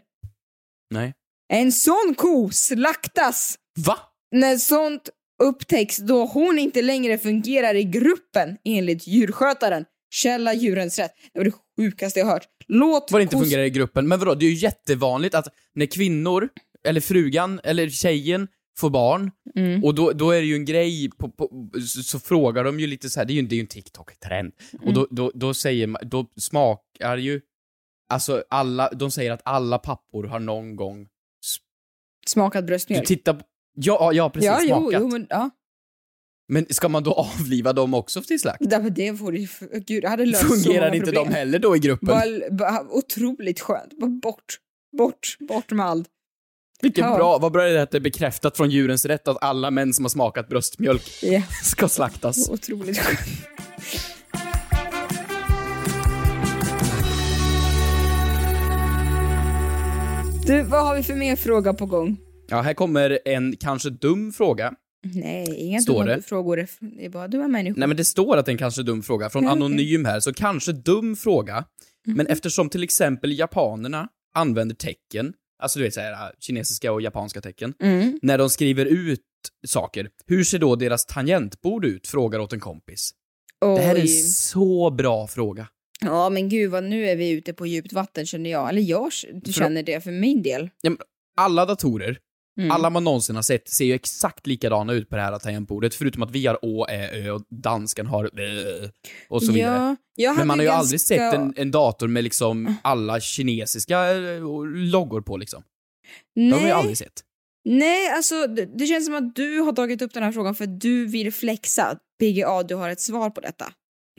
Nej. 0.93 1.13
En 1.53 1.71
sån 1.71 2.13
ko 2.17 2.49
slaktas 2.51 3.57
Va? 3.85 3.97
när 4.31 4.57
sånt 4.57 5.09
upptäcks 5.43 5.97
då 5.97 6.25
hon 6.25 6.59
inte 6.59 6.81
längre 6.81 7.17
fungerar 7.17 7.75
i 7.75 7.83
gruppen 7.83 8.57
enligt 8.65 9.07
djurskötaren. 9.07 9.85
Källa 10.09 10.53
djurens 10.53 10.99
rätt. 10.99 11.11
Det 11.33 11.39
var 11.39 11.45
det 11.45 11.51
sjukaste 11.77 12.19
jag 12.19 12.27
hört. 12.27 12.47
Låt 12.67 13.11
Vad 13.11 13.21
det 13.21 13.23
inte 13.23 13.37
fungerar 13.37 13.63
i 13.63 13.69
gruppen. 13.69 14.07
Men 14.07 14.19
vadå, 14.19 14.35
det 14.35 14.45
är 14.45 14.49
ju 14.49 14.55
jättevanligt 14.55 15.35
att 15.35 15.47
när 15.75 15.85
kvinnor, 15.85 16.49
eller 16.87 17.01
frugan, 17.01 17.59
eller 17.63 17.89
tjejen 17.89 18.47
får 18.77 18.89
barn, 18.89 19.31
Mm. 19.55 19.83
och 19.83 19.95
då, 19.95 20.11
då 20.11 20.31
är 20.31 20.39
det 20.41 20.47
ju 20.47 20.55
en 20.55 20.65
grej, 20.65 21.09
på, 21.17 21.29
på, 21.29 21.69
så, 21.73 22.03
så 22.03 22.19
frågar 22.19 22.63
de 22.63 22.79
ju 22.79 22.87
lite 22.87 23.09
så 23.09 23.19
här, 23.19 23.25
det 23.25 23.33
är 23.33 23.35
ju, 23.35 23.41
det 23.41 23.53
är 23.55 23.57
ju 23.57 23.61
en 23.61 23.67
TikTok-trend, 23.67 24.51
och 24.73 24.81
Mm. 24.81 24.93
då, 24.93 25.07
då, 25.11 25.31
då 25.35 25.53
säger 25.53 25.87
man, 25.87 26.01
då 26.05 26.25
smakar 26.39 27.17
ju, 27.17 27.41
alltså 28.09 28.43
alla, 28.49 28.89
de 28.89 29.11
säger 29.11 29.31
att 29.31 29.41
alla 29.45 29.77
pappor 29.79 30.23
har 30.23 30.39
någon 30.39 30.75
gång 30.75 31.07
Smakad 32.27 32.63
Du 32.63 32.67
bröstmjölk. 32.67 33.07
tittar 33.07 33.41
ja, 33.79 34.13
ja 34.13 34.29
precis, 34.29 34.47
ja, 34.47 34.59
smakat. 34.79 35.01
jo, 35.01 35.07
men 35.07 35.27
ja. 35.29 35.49
Men 36.49 36.65
ska 36.69 36.89
man 36.89 37.03
då 37.03 37.13
avliva 37.39 37.73
dem 37.73 37.93
också 37.93 38.21
till 38.21 38.39
slakt? 38.39 38.57
Därför 38.69 38.89
det 38.89 39.15
får 39.19 39.35
ju, 39.35 39.47
gud, 39.87 40.05
hade 40.05 40.25
löst 40.25 40.41
så 40.41 40.47
Fungerar 40.47 40.95
inte 40.95 41.05
problem. 41.05 41.27
de 41.27 41.33
heller 41.33 41.59
då 41.59 41.75
i 41.75 41.79
gruppen? 41.79 42.07
Bara, 42.51 42.81
otroligt 42.89 43.59
skönt. 43.59 43.99
Bara 43.99 44.09
bort, 44.09 44.57
bort, 44.97 45.37
bort 45.49 45.71
med 45.71 45.85
allt. 45.85 46.07
Vilken 46.81 47.05
Ja. 47.05 47.15
bra, 47.15 47.37
vad 47.37 47.51
bra 47.51 47.63
är 47.67 47.73
det 47.73 47.81
att 47.81 47.91
det 47.91 47.97
är 47.97 48.01
bekräftat 48.01 48.57
från 48.57 48.69
djurens 48.69 49.05
rätt 49.05 49.27
att 49.27 49.43
alla 49.43 49.71
män 49.71 49.93
som 49.93 50.05
har 50.05 50.09
smakat 50.09 50.49
bröstmjölk 50.49 51.19
Ja. 51.23 51.41
ska 51.63 51.87
slaktas. 51.89 52.49
Otroligt 52.49 52.97
skönt. 52.97 53.19
Du, 60.47 60.61
vad 60.63 60.85
har 60.85 60.95
vi 60.95 61.03
för 61.03 61.15
mer 61.15 61.35
fråga 61.35 61.73
på 61.73 61.85
gång? 61.85 62.17
Ja, 62.49 62.61
här 62.61 62.73
kommer 62.73 63.19
en 63.25 63.55
kanske 63.59 63.89
dum 63.89 64.31
fråga. 64.33 64.73
Nej, 65.13 65.55
inga 65.55 65.79
Står 65.79 65.93
dumma 66.03 66.15
det? 66.15 66.21
frågor. 66.21 66.67
Det 66.97 67.05
är 67.05 67.09
bara 67.09 67.27
dumma 67.27 67.47
människor. 67.47 67.79
Nej 67.79 67.87
men 67.87 67.97
det 67.97 68.05
står 68.05 68.37
att 68.37 68.45
det 68.45 68.49
är 68.49 68.53
en 68.53 68.57
kanske 68.57 68.83
dum 68.83 69.03
fråga 69.03 69.29
från 69.29 69.45
okej. 69.45 69.51
Anonym 69.51 70.05
här, 70.05 70.19
så 70.19 70.33
kanske 70.33 70.71
dum 70.71 71.15
fråga. 71.15 71.65
Men 72.05 72.15
Mhm. 72.15 72.27
eftersom 72.27 72.69
till 72.69 72.83
exempel 72.83 73.39
japanerna 73.39 74.07
använder 74.35 74.75
tecken, 74.75 75.33
alltså 75.63 75.79
du 75.79 75.85
vet 75.85 75.93
såhär 75.93 76.31
kinesiska 76.39 76.91
och 76.93 77.01
japanska 77.01 77.41
tecken, 77.41 77.73
Mm. 77.83 78.19
när 78.21 78.37
de 78.37 78.49
skriver 78.49 78.85
ut 78.85 79.21
saker, 79.67 80.09
hur 80.27 80.43
ser 80.43 80.59
då 80.59 80.75
deras 80.75 81.05
tangentbord 81.05 81.85
ut? 81.85 82.07
Frågar 82.07 82.39
åt 82.39 82.53
en 82.53 82.59
kompis. 82.59 83.11
Det 83.61 83.81
här 83.81 83.95
är 83.95 83.99
en 83.99 84.01
Oj. 84.01 84.07
så 84.23 84.89
bra 84.91 85.27
fråga. 85.27 85.67
Ja, 86.01 86.29
men 86.29 86.49
gud 86.49 86.71
vad 86.71 86.83
nu 86.83 87.05
är 87.09 87.15
vi 87.15 87.29
ute 87.29 87.53
på 87.53 87.65
djupt 87.67 87.93
vatten 87.93 88.25
känner 88.25 88.49
jag. 88.49 88.69
Eller 88.69 88.81
jag 88.81 89.13
känner 89.51 89.83
det 89.83 90.03
för 90.03 90.11
min 90.11 90.41
del. 90.41 90.69
Ja, 90.81 90.91
alla 91.37 91.65
datorer, 91.65 92.17
Mm. 92.57 92.71
alla 92.71 92.89
man 92.89 93.03
någonsin 93.03 93.35
har 93.35 93.43
sett, 93.43 93.69
ser 93.69 93.85
ju 93.85 93.93
exakt 93.93 94.47
likadana 94.47 94.93
ut 94.93 95.09
på 95.09 95.15
det 95.15 95.21
här 95.21 95.39
tangentbordet, 95.39 95.95
förutom 95.95 96.23
att 96.23 96.31
vi 96.31 96.47
har 96.47 96.65
å, 96.65 96.87
ä, 96.89 97.09
ö 97.13 97.29
och 97.31 97.41
dansken 97.49 98.07
har 98.07 98.39
ö, 98.39 98.89
och 99.29 99.43
så 99.43 99.51
vidare. 99.51 99.95
Ja, 100.15 100.33
Men 100.33 100.47
man 100.47 100.59
har 100.59 100.63
ju 100.63 100.67
ganska... 100.67 100.79
aldrig 100.79 101.01
sett 101.01 101.33
en, 101.33 101.53
en 101.57 101.71
dator 101.71 102.07
med 102.07 102.23
liksom 102.23 102.75
alla 102.81 103.19
kinesiska 103.19 104.11
eh, 104.11 104.41
loggor 104.65 105.21
på 105.21 105.37
liksom. 105.37 105.63
Det 106.35 106.41
har 106.41 106.49
man 106.49 106.59
ju 106.59 106.63
Nej. 106.65 106.71
aldrig 106.71 106.97
sett. 106.97 107.23
Nej, 107.65 108.09
alltså 108.09 108.47
det, 108.47 108.65
det 108.77 108.85
känns 108.85 109.05
som 109.05 109.15
att 109.15 109.35
du 109.35 109.59
har 109.59 109.73
tagit 109.73 110.01
upp 110.01 110.13
den 110.13 110.23
här 110.23 110.31
frågan 110.31 110.55
för 110.55 110.63
att 110.63 110.79
du 110.81 111.05
vill 111.05 111.33
flexa. 111.33 111.97
PGA, 112.19 112.63
du 112.63 112.75
har 112.75 112.89
ett 112.89 113.01
svar 113.01 113.29
på 113.29 113.41
detta. 113.41 113.65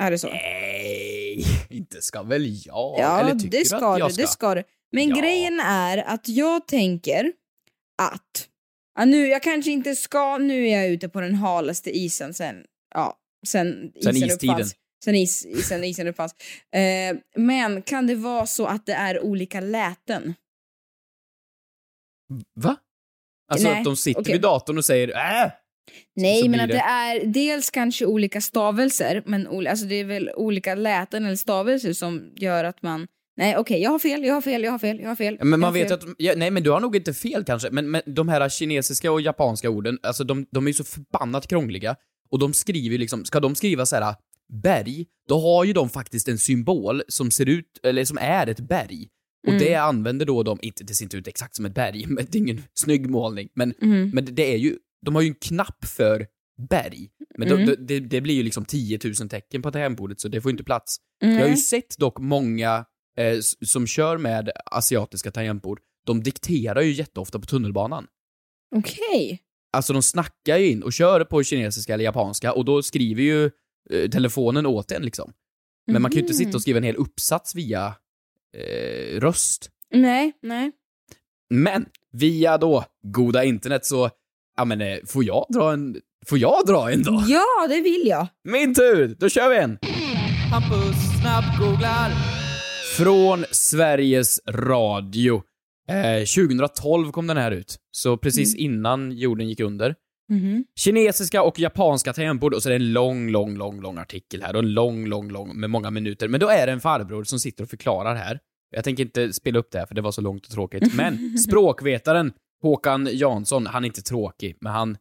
Är 0.01 0.11
det 0.11 0.18
så? 0.18 0.29
Nej, 0.29 1.44
inte 1.70 1.96
ska 2.01 2.22
väl 2.22 2.46
jag? 2.66 2.96
Ja, 2.98 3.20
Eller 3.20 3.33
tycker 3.35 3.51
det 3.51 3.59
du 3.59 3.64
ska 3.64 3.92
att 3.92 3.98
jag 3.98 4.09
du. 4.09 4.12
ska? 4.12 4.22
Det 4.22 4.29
ska 4.29 4.55
du. 4.55 4.62
Men 4.92 5.09
Ja. 5.09 5.16
grejen 5.20 5.61
är 5.61 5.98
att 5.98 6.29
jag 6.29 6.66
tänker 6.68 7.33
att... 7.98 8.48
Ja, 8.98 9.04
nu, 9.04 9.26
jag 9.26 9.42
kanske 9.42 9.70
inte 9.70 9.96
ska... 9.96 10.38
Nu 10.38 10.68
är 10.68 10.82
jag 10.82 10.88
ute 10.88 11.08
på 11.08 11.20
den 11.20 11.34
halaste 11.34 11.90
isen 11.90 12.34
sen... 12.34 12.64
Ja, 12.94 13.18
sen, 13.46 13.92
Sen 14.02 14.16
isen 14.16 14.28
istiden. 14.28 14.54
uppfanns. 14.54 14.74
Sen, 15.04 15.14
is, 15.14 15.46
sen 15.68 15.84
isen 15.84 16.08
uppfanns. 16.08 16.34
Eh, 16.74 17.16
men 17.37 17.82
kan 17.82 18.06
det 18.06 18.14
vara 18.14 18.46
så 18.46 18.66
att 18.66 18.87
det 18.87 18.92
är 18.92 19.20
olika 19.24 19.61
läten? 19.61 20.34
Va? 22.54 22.76
Alltså 23.52 23.68
Nej, 23.68 23.78
att 23.78 23.84
de 23.84 23.96
sitter 23.96 24.20
okej. 24.20 24.32
vid 24.32 24.42
datorn 24.42 24.78
och 24.78 24.84
säger 24.84 25.08
äh! 25.08 25.50
Nej, 26.16 26.48
men 26.48 26.61
att 26.61 26.68
det 26.68 26.78
är 26.78 27.26
dels 27.26 27.70
kanske 27.70 28.06
olika 28.06 28.40
stavelser, 28.40 29.22
men 29.26 29.66
alltså 29.66 29.87
det 29.87 29.94
är 29.94 30.04
väl 30.04 30.30
olika 30.37 30.74
läten 30.74 31.24
eller 31.24 31.37
stavelser 31.37 31.92
som 31.92 32.32
gör 32.37 32.64
att 32.64 32.82
man... 32.82 33.06
Nej, 33.38 33.57
okej, 33.57 33.83
jag 33.83 33.90
har 33.90 33.98
fel, 33.98 34.24
jag 34.24 34.35
har 34.35 34.40
fel, 34.40 34.62
jag 34.62 34.70
har 34.72 34.79
fel, 34.79 35.01
jag 35.01 35.09
har 35.09 35.16
fel. 35.16 35.38
Men 35.42 35.61
man 35.61 35.72
vet 35.72 35.88
fel. 35.88 35.98
att, 35.98 36.05
ja, 36.18 36.33
nej 36.37 36.51
men 36.51 36.62
du 36.62 36.70
har 36.70 36.81
nog 36.81 36.96
inte 36.96 37.14
fel 37.14 37.44
kanske, 37.44 37.70
men, 37.70 37.90
men 37.90 38.03
de 38.07 38.29
här 38.29 38.48
kinesiska 38.48 39.12
och 39.12 39.20
japanska 39.20 39.70
orden, 39.70 39.98
alltså 40.03 40.24
de, 40.24 40.46
de 40.51 40.64
är 40.66 40.68
ju 40.70 40.74
så 40.74 40.85
förbannat 40.85 41.46
krångliga. 41.48 41.96
Och 42.31 42.38
de 42.38 42.53
skriver 42.55 42.92
ju 42.92 42.98
liksom, 42.98 43.24
ska 43.24 43.40
de 43.40 43.55
skriva 43.55 43.87
så 43.87 43.96
här 43.96 44.14
berg, 44.62 45.07
då 45.29 45.40
har 45.40 45.64
ju 45.64 45.72
de 45.72 45.88
faktiskt 45.88 46.29
en 46.29 46.38
symbol 46.38 47.03
som 47.09 47.31
ser 47.31 47.48
ut, 47.48 47.66
eller 47.83 48.05
som 48.05 48.18
är 48.20 48.46
ett 48.46 48.61
berg. 48.61 49.09
Och 49.46 49.53
Mm. 49.53 49.64
det 49.64 49.74
använder 49.74 50.27
då 50.27 50.42
de, 50.42 50.59
inte, 50.62 50.85
det 50.85 50.94
ser 50.94 51.05
inte 51.05 51.16
ut 51.16 51.29
exakt 51.29 51.57
som 51.57 51.64
ett 51.66 51.74
berg, 51.74 52.05
men 52.09 52.27
det 52.31 52.38
är 52.38 52.40
ingen 52.40 52.62
snygg 52.74 53.11
målning, 53.11 53.48
men, 53.55 53.74
Mm. 53.83 54.11
men 54.14 54.35
det- 54.35 54.53
är 54.55 54.57
ju, 54.59 54.77
de 55.07 55.14
har 55.14 55.22
ju 55.22 55.29
en 55.29 55.35
knapp 55.35 55.85
för 55.85 56.27
berg. 56.70 57.09
Men 57.38 57.48
Mm. 57.53 57.66
då, 57.66 57.74
då, 57.74 57.98
det, 58.01 58.20
blir 58.20 58.35
ju 58.35 58.42
liksom 58.42 58.64
10 58.64 58.98
000 59.20 59.29
tecken 59.29 59.62
på 59.62 59.70
tangentbordet, 59.70 60.20
så 60.20 60.29
det 60.29 60.40
får 60.40 60.51
ju 60.51 60.53
inte 60.53 60.64
plats. 60.64 60.96
Jag 61.20 61.40
har 61.40 61.48
ju 61.48 61.57
sett 61.57 61.98
dock 61.98 62.18
många 62.20 62.85
eh, 63.18 63.38
som 63.66 63.87
kör 63.87 64.16
med 64.18 64.50
asiatiska 64.64 65.31
tangentbord, 65.31 65.81
de 66.07 66.22
dikterar 66.22 66.81
ju 66.81 66.92
jätteofta 66.92 67.38
på 67.38 67.46
tunnelbanan. 67.46 68.07
Okej. 68.76 69.42
Alltså 69.72 69.92
de 69.92 70.02
snackar 70.02 70.57
ju 70.57 70.70
in 70.70 70.83
och 70.83 70.92
kör 70.92 71.24
på 71.24 71.42
kinesiska 71.42 71.94
eller 71.94 72.04
japanska 72.04 72.52
och 72.52 72.64
då 72.64 72.83
skriver 72.83 73.22
ju 73.22 73.44
eh, 73.90 74.11
telefonen 74.11 74.66
åt 74.66 74.92
en 74.92 75.02
liksom. 75.02 75.33
Men 75.87 76.02
man 76.02 76.11
kan 76.11 76.16
ju 76.16 76.20
inte 76.22 76.33
Mhm. 76.33 76.38
sitta 76.38 76.57
och 76.57 76.62
skriva 76.62 76.76
en 76.78 76.85
hel 76.85 76.96
uppsats 76.96 77.54
via 77.54 77.94
eh, 78.57 79.20
röst. 79.20 79.70
Nej, 79.90 80.33
nej. 80.42 80.72
Men 81.50 81.87
via 82.12 82.59
då 82.59 82.85
goda 83.02 83.44
internet 83.44 83.87
så, 83.87 84.11
ja 84.57 84.64
men 84.64 84.81
eh, 84.81 84.98
får 85.07 85.24
jag 85.24 85.46
dra 85.48 85.72
en, 85.72 85.96
får 86.26 86.38
jag 86.38 86.66
dra 86.66 86.90
en 86.92 87.02
då? 87.02 87.24
Ja, 87.28 87.66
det 87.68 87.81
vill 87.81 88.02
jag. 88.07 88.26
Min 88.44 88.74
tur, 88.74 89.16
då 89.18 89.28
kör 89.28 89.48
vi 89.50 89.57
en! 89.57 89.78
Hampus 90.52 90.96
snabbgooglar. 91.22 92.38
Från 92.98 93.44
Sveriges 93.50 94.40
Radio. 94.48 95.42
Eh, 95.88 96.24
2012 96.24 97.12
kom 97.12 97.26
den 97.26 97.37
här 97.37 97.50
ut, 97.50 97.78
så 97.90 98.16
precis 98.16 98.54
innan 98.54 99.12
jorden 99.12 99.48
gick 99.48 99.61
under. 99.61 99.94
Mhm. 100.28 100.64
Kinesiska 100.80 101.42
och 101.42 101.58
japanska 101.58 102.12
tangentbord 102.12 102.54
och 102.54 102.62
så 102.62 102.68
är 102.68 102.70
det 102.70 102.76
en 102.84 102.92
lång, 102.92 103.30
lång, 103.30 103.56
lång, 103.56 103.80
lång 103.80 103.98
artikel 103.98 104.42
här 104.42 104.54
och 104.54 104.62
en 104.62 104.72
lång, 104.72 105.06
lång, 105.06 105.30
lång 105.30 105.61
med 105.61 105.70
många 105.70 105.90
minuter. 105.90 106.28
Men 106.28 106.40
då 106.40 106.48
är 106.48 106.66
det 106.66 106.72
en 106.72 106.80
farbror 106.80 107.24
som 107.24 107.38
sitter 107.38 107.64
och 107.64 107.70
förklarar 107.70 108.14
här. 108.14 108.40
Jag 108.70 108.84
tänker 108.84 109.02
inte 109.02 109.32
spela 109.32 109.58
upp 109.58 109.70
det 109.70 109.78
här 109.78 109.87
för 109.87 109.94
det 109.94 110.02
var 110.02 110.12
så 110.12 110.20
långt 110.20 110.46
och 110.46 110.52
tråkigt. 110.52 110.94
Men 110.94 111.38
språkvetaren 111.48 112.32
Håkan 112.62 113.08
Jansson, 113.12 113.66
han 113.66 113.84
är 113.84 113.87
inte 113.87 114.02
tråkig, 114.02 114.56
men 114.61 114.72
han... 114.72 114.96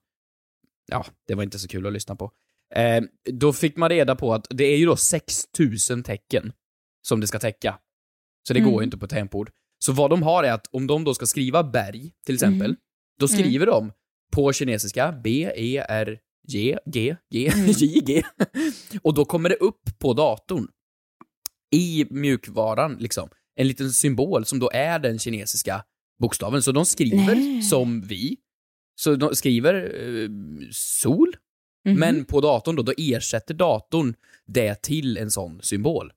Ja, 0.92 1.06
det 1.28 1.36
var 1.36 1.44
inte 1.44 1.60
så 1.60 1.68
kul 1.68 1.88
att 1.88 1.94
lyssna 1.94 2.16
på. 2.16 2.32
Eh, 2.76 3.04
då 3.32 3.54
fick 3.54 3.78
man 3.78 3.90
reda 3.90 4.16
på 4.16 4.34
att 4.34 4.48
det 4.50 4.64
är 4.64 4.78
ju 4.78 4.86
då 4.86 4.96
6000 4.96 6.04
tecken 6.04 6.52
som 7.02 7.20
det 7.20 7.28
ska 7.28 7.40
täcka. 7.40 7.80
Så 8.48 8.54
det 8.54 8.60
Mm. 8.60 8.72
går 8.72 8.82
ju 8.82 8.86
inte 8.86 8.98
på 8.98 9.08
tangentbord. 9.08 9.52
Så 9.80 9.92
vad 9.94 10.10
de 10.10 10.24
har 10.24 10.44
är 10.44 10.52
att 10.52 10.68
om 10.72 10.88
de 10.88 11.04
då 11.04 11.14
ska 11.14 11.26
skriva 11.26 11.64
berg, 11.64 12.12
till 12.26 12.36
exempel, 12.36 12.70
Mm. 12.70 12.78
då 13.20 13.28
skriver 13.28 13.66
de 13.66 13.92
på 14.32 14.54
kinesiska 14.54 15.12
B, 15.24 15.52
E, 15.56 15.86
R, 15.90 16.20
G, 16.48 16.78
G, 16.94 17.16
G, 17.34 17.52
Mm. 17.54 17.72
J, 17.72 18.02
G. 18.06 18.24
Och 19.02 19.14
då 19.14 19.26
kommer 19.26 19.50
det 19.50 19.56
upp 19.56 19.82
på 20.00 20.14
datorn, 20.14 20.68
i 21.76 22.06
mjukvaran, 22.10 22.98
liksom, 23.00 23.30
en 23.56 23.68
liten 23.68 23.92
symbol 23.92 24.46
som 24.46 24.60
då 24.60 24.70
är 24.74 25.00
den 25.00 25.20
kinesiska 25.20 25.84
bokstaven. 26.20 26.62
Så 26.64 26.72
de 26.72 26.86
skriver 26.86 27.36
Nej. 27.36 27.62
som 27.62 28.02
vi, 28.02 28.38
Så 29.00 29.16
de 29.16 29.36
skriver 29.36 29.74
eh, 29.76 30.30
sol, 30.72 31.36
Mhm. 31.86 32.00
men 32.00 32.26
på 32.26 32.42
datorn 32.42 32.76
då, 32.76 32.84
då 32.84 32.94
ersätter 32.98 33.54
datorn 33.54 34.14
det 34.46 34.82
till 34.82 35.18
en 35.18 35.32
sån 35.32 35.60
symbol. 35.62 36.14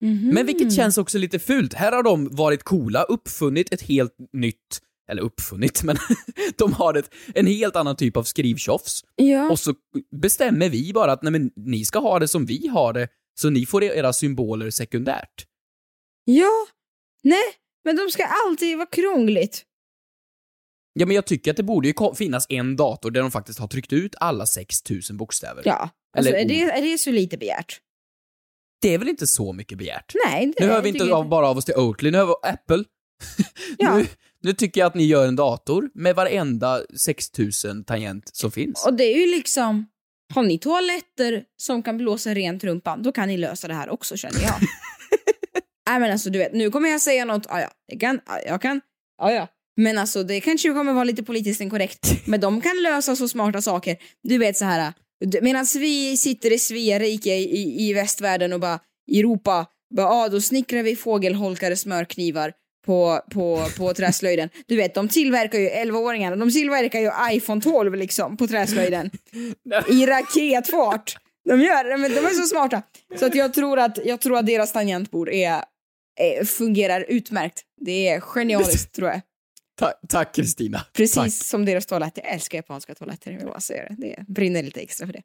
Mhm. 0.00 0.28
Men 0.34 0.46
vilket 0.46 0.72
känns 0.72 0.98
också 0.98 1.18
lite 1.18 1.38
fult. 1.38 1.74
Här 1.74 1.92
har 1.92 2.02
de 2.02 2.28
varit 2.36 2.62
coola, 2.62 3.02
uppfunnit 3.02 3.72
ett 3.72 3.82
helt 3.82 4.16
nytt, 4.32 4.80
eller 5.10 5.22
uppfunnit, 5.22 5.82
men 5.82 5.96
de 6.58 6.72
har 6.72 6.94
ett, 6.94 7.14
en 7.34 7.46
helt 7.46 7.76
annan 7.76 7.96
typ 7.96 8.16
av 8.16 8.22
skrivtjofs. 8.22 9.04
Ja. 9.16 9.50
Och 9.50 9.58
så 9.58 9.74
bestämmer 10.16 10.68
vi 10.68 10.92
bara 10.92 11.12
att 11.12 11.22
nej, 11.22 11.32
men, 11.32 11.50
ni 11.56 11.84
ska 11.84 11.98
ha 11.98 12.18
det 12.18 12.28
som 12.28 12.46
vi 12.46 12.66
har 12.66 12.92
det, 12.92 13.08
så 13.40 13.50
ni 13.50 13.66
får 13.66 13.84
era 13.84 14.12
symboler 14.12 14.70
sekundärt. 14.70 15.46
Ja. 16.24 16.66
Nej, 17.22 17.44
men 17.84 17.96
de 17.96 18.10
ska 18.10 18.24
alltid 18.24 18.76
vara 18.76 18.86
krångligt. 18.86 19.64
Ja, 20.92 21.06
men 21.06 21.14
jag 21.14 21.26
tycker 21.26 21.50
att 21.50 21.56
det 21.56 21.62
borde 21.62 21.88
ju 21.88 21.94
finnas 22.16 22.46
en 22.48 22.76
dator 22.76 23.10
där 23.10 23.20
de 23.20 23.30
faktiskt 23.30 23.58
har 23.58 23.68
tryckt 23.68 23.92
ut 23.92 24.14
alla 24.20 24.46
6000 24.46 25.16
bokstäver. 25.16 25.62
Ja. 25.64 25.90
Alltså, 26.16 26.32
Eller 26.32 26.44
är, 26.44 26.48
det, 26.48 26.60
är 26.60 26.82
det 26.82 26.98
så 26.98 27.10
lite 27.10 27.38
begärt? 27.38 27.80
Det 28.82 28.94
är 28.94 28.98
väl 28.98 29.08
inte 29.08 29.26
så 29.26 29.52
mycket 29.52 29.78
begärt? 29.78 30.14
Nej, 30.26 30.52
det 30.56 30.64
Nu 30.64 30.72
hör 30.72 30.82
vi 30.82 30.88
inte 30.88 31.04
jag 31.04 31.18
av, 31.18 31.28
bara 31.28 31.48
av 31.48 31.56
oss 31.58 31.64
till 31.64 31.74
Oatly, 31.74 32.10
nu 32.10 32.18
hör 32.18 32.26
vi 32.26 32.48
Apple. 32.48 32.84
Ja. 33.78 33.96
nu, 33.96 34.06
nu 34.42 34.52
tycker 34.52 34.80
jag 34.80 34.86
att 34.86 34.94
ni 34.94 35.04
gör 35.04 35.26
en 35.26 35.36
dator 35.36 35.90
med 35.94 36.16
varenda 36.16 36.82
6000 36.96 37.84
tangent 37.84 38.30
som 38.32 38.50
finns. 38.50 38.86
Och 38.86 38.94
det 38.94 39.04
är 39.04 39.18
ju 39.20 39.26
liksom, 39.26 39.86
har 40.34 40.42
ni 40.42 40.58
toaletter 40.58 41.44
som 41.56 41.82
kan 41.82 41.96
blåsa 41.96 42.34
rent 42.34 42.64
rumpan, 42.64 43.02
då 43.02 43.12
kan 43.12 43.28
ni 43.28 43.36
lösa 43.36 43.68
det 43.68 43.74
här 43.74 43.90
också 43.90 44.16
känner 44.16 44.42
jag. 44.42 44.54
Nej 45.88 46.00
men 46.00 46.12
alltså 46.12 46.30
du 46.30 46.38
vet, 46.38 46.52
nu 46.52 46.70
kommer 46.70 46.88
jag 46.88 47.00
säga 47.00 47.24
något, 47.24 47.46
ja 47.48 47.60
ja, 47.60 47.68
det 47.88 47.96
kan, 47.98 48.20
ja, 48.26 48.40
jag 48.46 48.62
kan, 48.62 48.80
ja 49.18 49.32
ja. 49.32 49.48
Men 49.76 49.98
alltså 49.98 50.22
det 50.22 50.40
kanske 50.40 50.68
kommer 50.68 50.92
vara 50.92 51.04
lite 51.04 51.22
politiskt 51.22 51.60
inkorrekt, 51.60 52.12
men 52.26 52.40
de 52.40 52.60
kan 52.60 52.82
lösa 52.82 53.16
så 53.16 53.28
smarta 53.28 53.62
saker. 53.62 53.96
Du 54.22 54.38
vet 54.38 54.56
så 54.56 54.64
här, 54.64 54.92
medan 55.42 55.66
vi 55.74 56.16
sitter 56.16 56.52
i 56.52 56.58
Svea 56.58 56.98
rike 56.98 57.34
i, 57.34 57.88
i, 57.88 57.92
västvärlden 57.92 58.52
och 58.52 58.60
bara 58.60 58.80
Europa, 59.08 59.66
bara, 59.94 60.08
ah, 60.08 60.28
då 60.28 60.40
snickrar 60.40 60.82
vi 60.82 60.96
fågelholkare 60.96 61.76
smörknivar 61.76 62.52
på, 62.86 63.20
på, 63.30 63.66
på 63.78 63.94
träslöjden. 63.94 64.48
Du 64.66 64.76
vet, 64.76 64.94
de 64.94 65.08
tillverkar 65.08 65.58
ju, 65.58 65.68
11-åringarna, 65.68 66.36
de 66.36 66.50
tillverkar 66.50 67.00
ju 67.00 67.36
iPhone 67.36 67.60
12 67.60 67.94
liksom 67.94 68.36
på 68.36 68.46
träslöjden. 68.46 69.10
I 69.88 70.06
raketfart. 70.06 71.16
De 71.48 71.60
gör 71.60 71.84
det, 71.84 71.96
men 71.96 72.10
de 72.10 72.18
är 72.18 72.30
så 72.30 72.46
smarta. 72.46 72.82
Så 73.18 73.26
att 73.26 73.34
jag 73.34 73.54
tror 73.54 73.78
att, 73.78 73.98
jag 74.04 74.20
tror 74.20 74.38
att 74.38 74.46
deras 74.46 74.72
tangentbord 74.72 75.28
är, 75.28 75.64
är, 76.20 76.44
fungerar 76.44 77.04
utmärkt. 77.08 77.62
Det 77.80 78.08
är 78.08 78.20
genialiskt 78.20 78.94
tror 78.94 79.08
jag. 79.08 79.20
Ta- 79.78 79.92
tack 80.08 80.34
Kristina. 80.34 80.80
Precis 80.92 81.14
Tack. 81.14 81.32
som 81.32 81.64
deras 81.64 81.86
toaletter. 81.86 82.22
Jag 82.24 82.32
älskar 82.32 82.58
japanska 82.58 82.94
toaletter, 82.94 83.32
jag 83.32 83.48
bara 83.48 83.60
säga 83.60 83.84
det. 83.88 83.96
Det 83.98 84.24
brinner 84.28 84.62
lite 84.62 84.80
extra 84.80 85.06
för 85.06 85.12
det. 85.12 85.22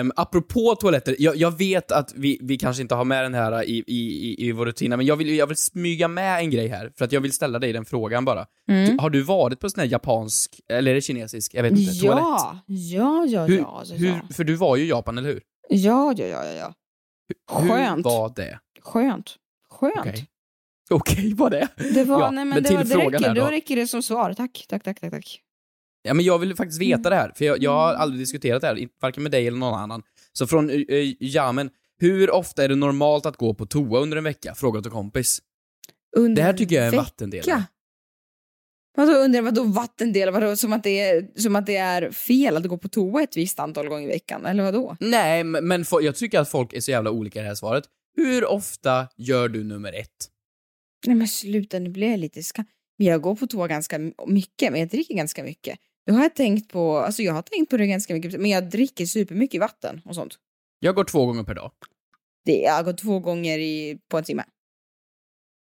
Um, 0.00 0.12
apropå 0.16 0.74
toaletter, 0.80 1.16
jag, 1.18 1.36
jag 1.36 1.58
vet 1.58 1.92
att 1.92 2.12
vi, 2.16 2.38
vi 2.42 2.58
kanske 2.58 2.82
inte 2.82 2.94
har 2.94 3.04
med 3.04 3.24
den 3.24 3.34
här 3.34 3.64
i, 3.64 3.84
i, 3.86 4.46
i, 4.48 4.52
vår 4.52 4.66
rutin, 4.66 4.90
men 4.90 5.06
jag 5.06 5.16
vill, 5.16 5.36
jag 5.36 5.46
vill 5.46 5.56
smyga 5.56 6.08
med 6.08 6.38
en 6.38 6.50
grej 6.50 6.68
här, 6.68 6.92
för 6.98 7.04
att 7.04 7.12
jag 7.12 7.20
vill 7.20 7.32
ställa 7.32 7.58
dig 7.58 7.72
den 7.72 7.84
frågan 7.84 8.24
bara. 8.24 8.46
Mm. 8.68 8.90
Du, 8.90 9.02
har 9.02 9.10
du 9.10 9.22
varit 9.22 9.60
på 9.60 9.70
sån 9.70 9.80
här 9.80 9.86
japansk, 9.88 10.60
eller 10.68 10.90
är 10.90 10.94
det 10.94 11.00
kinesisk? 11.00 11.54
Jag 11.54 11.62
vet 11.62 11.72
inte. 11.72 11.92
Toalett? 11.92 12.24
Ja, 12.24 12.58
ja, 12.66 13.26
ja, 13.26 13.46
Hur, 13.46 13.58
ja, 13.58 13.82
ja. 13.86 13.96
hur, 13.96 14.34
för 14.34 14.44
du 14.44 14.54
var 14.54 14.76
ju 14.76 14.84
i 14.84 14.88
Japan, 14.88 15.18
eller 15.18 15.28
hur? 15.28 15.42
Ja, 15.68 16.14
ja, 16.16 16.26
ja, 16.26 16.44
ja, 16.44 16.52
ja. 16.52 16.74
Hur 17.60 17.68
Skönt. 17.68 18.04
var 18.04 18.32
det? 18.36 18.58
Skönt. 18.82 19.36
Skönt. 19.70 19.96
Okej. 19.98 20.26
Okej, 20.90 21.34
vad 21.34 21.50
det? 21.52 21.68
Det 21.94 22.04
var, 22.04 22.20
Ja, 22.20 22.30
nej 22.30 22.44
men, 22.44 22.54
men 22.54 22.62
det, 22.62 22.76
var, 22.76 22.84
det, 22.84 23.16
räcker, 23.16 23.34
då 23.34 23.40
då. 23.44 23.50
räcker 23.50 23.76
det 23.76 23.86
som 23.86 24.02
svar. 24.02 24.34
Tack, 24.34 24.66
tack, 24.68 24.82
tack, 24.82 25.00
tack, 25.00 25.10
tack. 25.10 25.42
Ja, 26.02 26.14
men 26.14 26.24
jag 26.24 26.38
vill 26.38 26.56
faktiskt 26.56 26.82
Mm. 26.82 26.98
veta 26.98 27.10
det 27.10 27.16
här, 27.16 27.32
för 27.36 27.44
jag, 27.44 27.62
jag 27.62 27.70
har 27.70 27.94
aldrig 27.94 28.20
diskuterat 28.20 28.60
det 28.60 28.66
här, 28.66 28.88
varken 29.00 29.22
med 29.22 29.32
dig 29.32 29.46
eller 29.46 29.58
någon 29.58 29.80
annan. 29.80 30.02
Så 30.32 30.46
från 30.46 30.70
uh, 30.70 31.12
Jamen, 31.20 31.70
hur 31.98 32.30
ofta 32.30 32.64
är 32.64 32.68
det 32.68 32.74
normalt 32.76 33.26
att 33.26 33.36
gå 33.36 33.54
på 33.54 33.66
toa 33.66 34.00
under 34.00 34.16
en 34.16 34.24
vecka? 34.24 34.54
Fråga 34.54 34.82
till 34.82 34.90
kompis. 34.90 35.38
Under 36.16 36.36
Det 36.36 36.42
här 36.42 36.52
tycker 36.52 36.74
jag 36.76 36.82
är 36.82 36.86
en 36.86 36.90
vecka? 36.90 37.02
vattendelare. 37.02 37.62
Vadå 38.96 39.12
under 39.12 39.42
vadå 39.42 39.62
vattendel? 39.64 40.30
Vadå, 40.30 40.56
som, 40.56 40.72
att 40.72 40.82
det 40.82 41.00
är, 41.00 41.40
som 41.40 41.56
att 41.56 41.66
det 41.66 41.76
är 41.76 42.10
fel 42.10 42.56
att 42.56 42.66
gå 42.66 42.78
på 42.78 42.88
toa 42.88 43.22
ett 43.22 43.36
visst 43.36 43.58
antal 43.58 43.88
gånger 43.88 44.08
i 44.08 44.12
veckan? 44.12 44.46
Eller 44.46 44.64
vadå? 44.64 44.96
Nej, 45.00 45.44
men 45.44 45.68
men 45.68 45.84
jag 46.00 46.16
tycker 46.16 46.40
att 46.40 46.48
folk 46.48 46.72
är 46.72 46.80
så 46.80 46.90
jävla 46.90 47.10
olika 47.10 47.38
i 47.38 47.42
det 47.42 47.48
här 47.48 47.54
svaret. 47.54 47.84
Hur 48.16 48.44
ofta 48.44 49.08
gör 49.16 49.48
du 49.48 49.64
nummer 49.64 49.92
ett? 49.92 50.30
Nej 51.06 51.16
men 51.16 51.28
sluta, 51.28 51.78
nu 51.78 51.90
blir 51.90 52.10
jag 52.10 52.20
lite 52.20 52.42
skam. 52.42 52.64
Men 52.98 53.06
jag 53.06 53.20
går 53.22 53.34
på 53.36 53.46
toa 53.46 53.68
ganska 53.68 53.98
mycket, 54.26 54.70
men 54.72 54.80
jag 54.80 54.88
dricker 54.88 55.14
ganska 55.14 55.44
mycket. 55.44 55.78
Då 56.06 56.12
har 56.14 56.22
jag 56.22 56.34
tänkt 56.34 56.72
på, 56.72 56.98
alltså 56.98 57.22
jag 57.22 57.32
har 57.32 57.42
tänkt 57.42 57.70
på 57.70 57.76
det 57.76 57.86
ganska 57.86 58.14
mycket, 58.14 58.40
men 58.40 58.50
jag 58.50 58.70
dricker 58.70 59.06
supermycket 59.06 59.60
vatten 59.60 60.00
och 60.04 60.14
sånt. 60.14 60.38
Jag 60.78 60.94
går 60.94 61.04
två 61.04 61.26
gånger 61.26 61.42
per 61.44 61.54
dag. 61.54 61.72
Det, 62.44 62.52
jag 62.60 62.84
gått 62.84 62.98
två 62.98 63.20
gånger 63.20 63.58
i, 63.58 63.98
på 64.08 64.18
en 64.18 64.24
timme. 64.24 64.44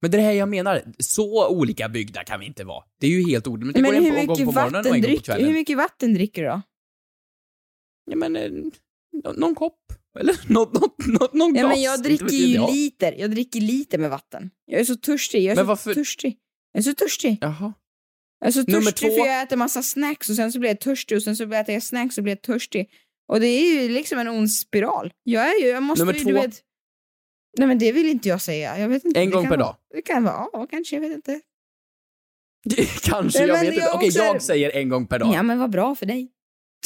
Men 0.01 0.11
det 0.11 0.17
är 0.17 0.19
det 0.19 0.25
här 0.25 0.33
jag 0.33 0.49
menar, 0.49 0.81
så 0.99 1.49
olika 1.49 1.89
byggda 1.89 2.23
kan 2.23 2.39
vi 2.39 2.45
inte 2.45 2.63
vara. 2.63 2.83
Det 2.99 3.07
är 3.07 3.11
ju 3.11 3.29
helt 3.29 3.47
orimligt. 3.47 3.75
Det 3.75 3.81
Men 3.81 3.91
går 3.91 3.97
en 3.97 4.03
hur 4.03 4.11
gång 4.11 4.19
mycket, 4.27 4.45
på 4.45 4.51
morgonen 4.51 4.75
och 4.75 4.85
vatten 4.85 4.93
en 4.95 5.01
gång 5.01 5.01
på 5.01 5.07
drick, 5.07 5.25
kvällen. 5.25 5.47
hur 5.47 5.53
mycket 5.53 5.77
vatten 5.77 6.13
dricker 6.13 6.41
du 6.41 6.47
då? 6.47 6.61
Ja, 8.11 8.15
men 8.15 8.35
eh, 8.35 8.51
nå- 9.23 9.33
någon 9.37 9.55
kopp. 9.55 9.93
Eller 10.19 10.35
något, 10.53 10.73
något, 10.73 11.05
något, 11.07 11.33
någon 11.33 11.55
Ja, 11.55 11.61
glas. 11.61 11.73
men 11.73 11.81
jag 11.81 11.95
Inte 11.97 12.09
dricker 12.09 12.35
ju 12.35 12.55
jag. 12.55 12.71
liter. 12.73 13.15
Jag 13.17 13.31
dricker 13.31 13.59
liter 13.61 13.97
med 13.97 14.09
vatten. 14.09 14.49
Jag 14.65 14.79
är 14.81 14.85
så 14.85 14.95
törstig. 14.95 15.39
Jag 15.43 15.51
är 15.51 15.55
Men 15.55 15.63
så 15.65 15.67
varför- 15.67 15.93
törstig. 15.93 16.37
Jag 16.73 16.79
är 16.79 16.83
så 16.83 16.93
törstig. 16.93 17.37
Jaha. 17.41 17.73
Jag 18.39 18.47
är 18.47 18.51
så 18.51 18.59
Nummer 18.63 18.81
törstig 18.91 19.09
två. 19.09 19.15
för 19.23 19.25
jag 19.29 19.41
äter 19.41 19.57
massa 19.57 19.83
snacks 19.83 20.29
och 20.29 20.35
sen 20.35 20.51
så 20.51 20.59
blir 20.59 20.69
jag 20.69 20.79
törstig 20.79 21.17
och 21.17 21.23
sen 21.23 21.35
så 21.35 21.43
äter 21.53 21.73
jag 21.73 21.83
snacks 21.83 22.17
och 22.17 22.23
blir 22.23 22.31
jag 22.31 22.41
törstig. 22.41 22.89
Och 23.27 23.39
det 23.39 23.47
är 23.47 23.81
ju 23.81 23.89
liksom 23.89 24.19
en 24.19 24.27
ond 24.27 24.51
spiral. 24.51 25.13
Jag 25.23 25.49
är 25.55 25.61
ju, 25.61 25.67
jag 25.67 25.83
måste 25.83 26.01
Nummer 26.05 26.13
ju, 26.13 26.19
två. 26.19 26.27
du 26.29 26.33
vet... 26.33 26.61
Nej 27.57 27.67
men 27.67 27.77
det 27.79 27.91
vill 27.91 28.09
inte 28.09 28.29
jag 28.29 28.41
säga. 28.41 28.77
Jag 28.79 28.89
vet 28.89 29.05
inte. 29.05 29.19
En 29.19 29.25
Det 29.29 29.31
gång 29.35 29.43
per 29.43 29.49
vara- 29.49 29.59
dag. 29.59 29.75
Det 29.93 30.01
kan 30.01 30.23
vara, 30.23 30.47
ja 30.53 30.67
kanske, 30.69 30.95
jag 30.95 31.01
vet 31.01 31.11
inte. 31.11 31.41
Kanske, 33.03 33.39
Nej, 33.39 33.47
jag 33.47 33.55
vet 33.59 33.63
inte. 33.73 33.79
jag 33.85 33.95
Okej, 33.95 34.07
också- 34.07 34.19
jag 34.19 34.41
säger 34.41 34.69
en 34.75 34.89
gång 34.89 35.07
per 35.07 35.19
dag. 35.19 35.33
Ja 35.35 35.43
men 35.43 35.59
vad 35.59 35.69
bra 35.71 35.95
för 35.95 36.05
dig. 36.05 36.31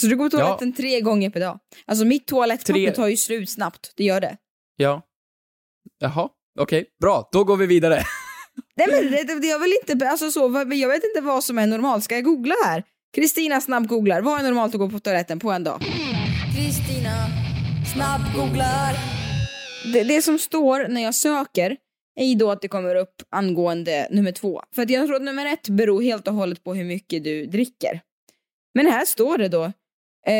Så 0.01 0.07
du 0.07 0.15
går 0.15 0.29
på 0.29 0.37
Ja. 0.37 0.45
toaletten 0.45 0.73
tre 0.73 1.01
gånger 1.01 1.29
per 1.29 1.39
dag? 1.39 1.59
Alltså 1.85 2.05
mitt 2.05 2.27
toalettpapper 2.27 2.73
Tre- 2.73 2.91
tar 2.91 3.07
ju 3.07 3.17
slut 3.17 3.49
snabbt. 3.49 3.93
Det 3.95 4.03
gör 4.03 4.21
det. 4.21 4.37
Ja. 4.75 5.01
Jaha, 5.99 6.29
okej. 6.59 6.85
Bra, 7.01 7.29
då 7.31 7.43
går 7.43 7.57
vi 7.57 7.65
vidare. 7.65 8.03
Nej 8.77 8.87
men 8.91 9.11
det, 9.11 9.39
det, 9.39 9.47
jag 9.47 9.59
vill 9.59 9.73
inte, 9.89 10.09
alltså 10.09 10.31
så, 10.31 10.65
jag 10.73 10.87
vet 10.89 11.03
inte 11.03 11.21
vad 11.21 11.43
som 11.43 11.57
är 11.57 11.67
normalt. 11.67 12.03
Ska 12.03 12.15
jag 12.15 12.23
googla 12.23 12.55
här? 12.65 12.83
Kristina 13.15 13.61
snabbgooglar. 13.61 14.21
Vad 14.21 14.39
är 14.39 14.43
normalt 14.43 14.73
att 14.75 14.79
gå 14.79 14.89
på 14.89 14.99
toaletten 14.99 15.39
på 15.39 15.51
en 15.51 15.63
dag? 15.63 15.81
Kristina 16.55 17.27
snabbgooglar. 17.93 18.93
Det, 19.93 20.03
det 20.03 20.21
som 20.21 20.39
står 20.39 20.87
när 20.87 21.01
jag 21.01 21.15
söker 21.15 21.77
är 22.19 22.25
ju 22.25 22.35
då 22.35 22.51
att 22.51 22.61
det 22.61 22.67
kommer 22.67 22.95
upp 22.95 23.15
angående 23.29 24.07
nummer 24.11 24.31
två. 24.31 24.61
För 24.75 24.81
att 24.81 24.89
jag 24.89 25.05
tror 25.05 25.15
att 25.15 25.21
nummer 25.21 25.45
ett 25.45 25.69
beror 25.69 26.01
helt 26.01 26.27
och 26.27 26.33
hållet 26.33 26.63
på 26.63 26.73
hur 26.73 26.83
mycket 26.85 27.23
du 27.23 27.45
dricker. 27.45 28.01
Men 28.73 28.85
här 28.85 29.05
står 29.05 29.37
det 29.37 29.47
då 29.47 29.71
eh, 30.27 30.33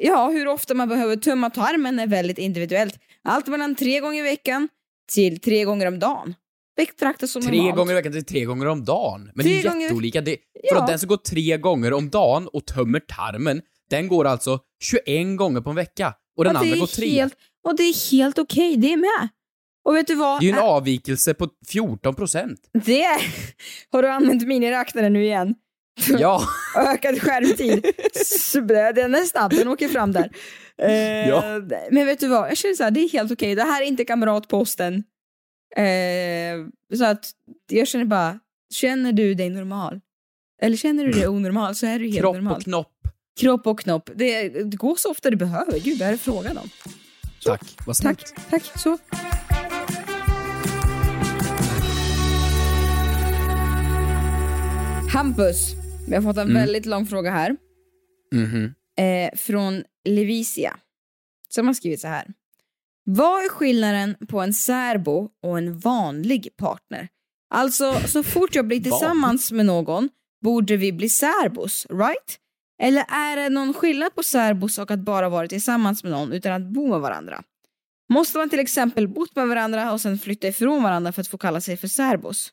ja, 0.00 0.30
hur 0.32 0.48
ofta 0.48 0.74
man 0.74 0.88
behöver 0.88 1.16
tömma 1.16 1.50
tarmen 1.50 1.98
är 1.98 2.06
väldigt 2.06 2.38
individuellt. 2.38 2.98
Allt 3.24 3.46
mellan 3.46 3.74
tre 3.74 4.00
gånger 4.00 4.18
i 4.20 4.22
veckan 4.22 4.68
till 5.12 5.40
tre 5.40 5.64
gånger 5.64 5.86
om 5.88 5.98
dagen. 5.98 6.34
Betraktas 6.76 7.30
som 7.32 7.42
Tre 7.42 7.56
normalt. 7.56 7.76
gånger 7.76 7.92
i 7.92 7.94
veckan 7.94 8.12
till 8.12 8.24
tre 8.24 8.44
gånger 8.44 8.66
om 8.66 8.84
dagen. 8.84 9.30
Men 9.34 9.44
Tre 9.44 9.54
det 9.54 9.60
är 9.60 9.68
gånger- 9.70 9.82
jätteolika. 9.82 10.20
Det, 10.20 10.36
för 10.70 10.76
Ja. 10.76 10.80
att 10.82 10.86
den 10.88 10.98
som 10.98 11.08
går 11.08 11.16
tre 11.16 11.56
gånger 11.58 11.92
om 11.92 12.10
dagen 12.10 12.48
och 12.52 12.66
tömmer 12.66 13.00
tarmen, 13.00 13.62
den 13.90 14.08
går 14.08 14.24
alltså 14.24 14.58
21 14.84 15.36
gånger 15.36 15.60
på 15.60 15.70
en 15.70 15.76
vecka. 15.76 16.14
Och 16.36 16.44
den 16.44 16.56
Och 16.56 16.62
andra 16.62 16.76
går 16.76 16.86
tre. 16.86 17.08
Helt, 17.08 17.34
och 17.64 17.76
det 17.76 17.82
är 17.82 18.10
helt 18.10 18.38
okej, 18.38 18.76
det 18.76 18.92
är 18.92 18.96
med. 18.96 19.28
Och 19.84 19.96
vet 19.96 20.06
du 20.06 20.14
vad? 20.14 20.40
Det 20.40 20.44
är 20.46 20.52
ju 20.52 20.58
en 20.58 20.64
avvikelse 20.64 21.34
på 21.34 21.48
14 21.68 22.14
procent. 22.14 22.60
Det 22.84 23.02
är... 23.02 23.20
Har 23.92 24.02
du 24.02 24.08
använt 24.08 24.46
miniräknaren 24.46 25.12
nu 25.12 25.24
igen? 25.24 25.54
Ja. 26.18 26.42
Ökad 26.76 27.22
skärmtid. 27.22 27.86
Så 28.26 28.60
Den 28.60 29.14
är 29.14 29.24
snabb, 29.24 29.50
den 29.50 29.68
åker 29.68 29.88
fram 29.88 30.12
där. 30.12 30.30
Eh, 30.82 31.28
Ja. 31.28 31.42
Men 31.90 32.06
vet 32.06 32.20
du 32.20 32.28
vad, 32.28 32.50
jag 32.50 32.56
känner 32.56 32.74
så 32.74 32.82
här, 32.84 32.90
det 32.90 33.00
är 33.00 33.08
helt 33.08 33.32
okej. 33.32 33.54
Det 33.54 33.62
här 33.62 33.82
är 33.82 33.86
inte 33.86 34.04
kamratposten. 34.04 34.94
Eh, 35.76 36.94
så 36.98 37.04
att 37.04 37.30
jag 37.70 37.88
känner 37.88 38.04
bara, 38.04 38.38
känner 38.74 39.12
du 39.12 39.34
dig 39.34 39.50
normal? 39.50 40.00
Eller 40.62 40.76
känner 40.76 41.04
du 41.04 41.10
dig 41.12 41.28
onormal 41.28 41.74
så 41.74 41.86
är 41.86 41.98
du 41.98 42.04
helt 42.06 42.18
Kropp 42.18 42.34
normal. 42.34 42.56
och 42.56 42.62
knopp. 42.64 42.92
Kropp 43.40 43.66
och 43.66 43.80
knopp. 43.80 44.10
Det, 44.14 44.48
det 44.48 44.76
går 44.76 44.94
så 44.96 45.10
ofta 45.10 45.30
du 45.30 45.36
behöver. 45.36 45.78
Gud, 45.78 45.98
vad 45.98 46.08
är 46.08 46.12
det 46.12 46.18
frågan 46.18 46.58
om? 46.58 46.68
Tack, 47.44 47.62
vad 47.86 47.96
snällt. 47.96 48.34
Tack, 48.50 48.50
tack. 48.50 48.78
Så. 48.80 48.98
Hampus, 55.12 55.74
vi 56.12 56.16
har 56.16 56.22
fått 56.22 56.36
en 56.36 56.50
Mm. 56.50 56.62
väldigt 56.62 56.86
lång 56.86 57.06
fråga 57.06 57.30
här. 57.30 57.56
Mhm. 58.34 58.74
Eh, 58.98 59.38
från 59.38 59.82
Levicia. 60.04 60.76
Som 61.48 61.66
har 61.66 61.74
skrivit 61.74 62.00
så 62.00 62.08
här. 62.08 62.26
Vad 63.04 63.44
är 63.44 63.48
skillnaden 63.48 64.16
på 64.28 64.40
en 64.40 64.52
särbo 64.54 65.28
och 65.42 65.58
en 65.58 65.78
vanlig 65.78 66.56
partner? 66.56 67.08
Alltså, 67.54 68.00
så 68.06 68.22
fort 68.22 68.54
jag 68.54 68.66
blir 68.66 68.80
tillsammans 68.80 69.52
med 69.52 69.66
någon 69.66 70.08
borde 70.44 70.76
vi 70.76 70.92
bli 70.92 71.08
särbos, 71.08 71.86
right? 71.90 72.38
Eller 72.82 73.04
är 73.08 73.36
det 73.36 73.48
någon 73.48 73.74
skillnad 73.74 74.14
på 74.14 74.22
särbos 74.22 74.78
och 74.78 74.90
att 74.90 75.00
bara 75.00 75.28
vara 75.28 75.48
tillsammans 75.48 76.02
med 76.04 76.12
någon 76.12 76.32
utan 76.32 76.52
att 76.52 76.72
bo 76.72 76.88
med 76.88 77.00
varandra? 77.00 77.42
Måste 78.12 78.38
man 78.38 78.50
till 78.50 78.60
exempel 78.60 79.08
bott 79.08 79.36
med 79.36 79.48
varandra 79.48 79.92
och 79.92 80.00
sen 80.00 80.18
flytta 80.18 80.48
ifrån 80.48 80.82
varandra 80.82 81.12
för 81.12 81.20
att 81.20 81.28
få 81.28 81.38
kalla 81.38 81.60
sig 81.60 81.76
för 81.76 81.88
särbos? 81.88 82.52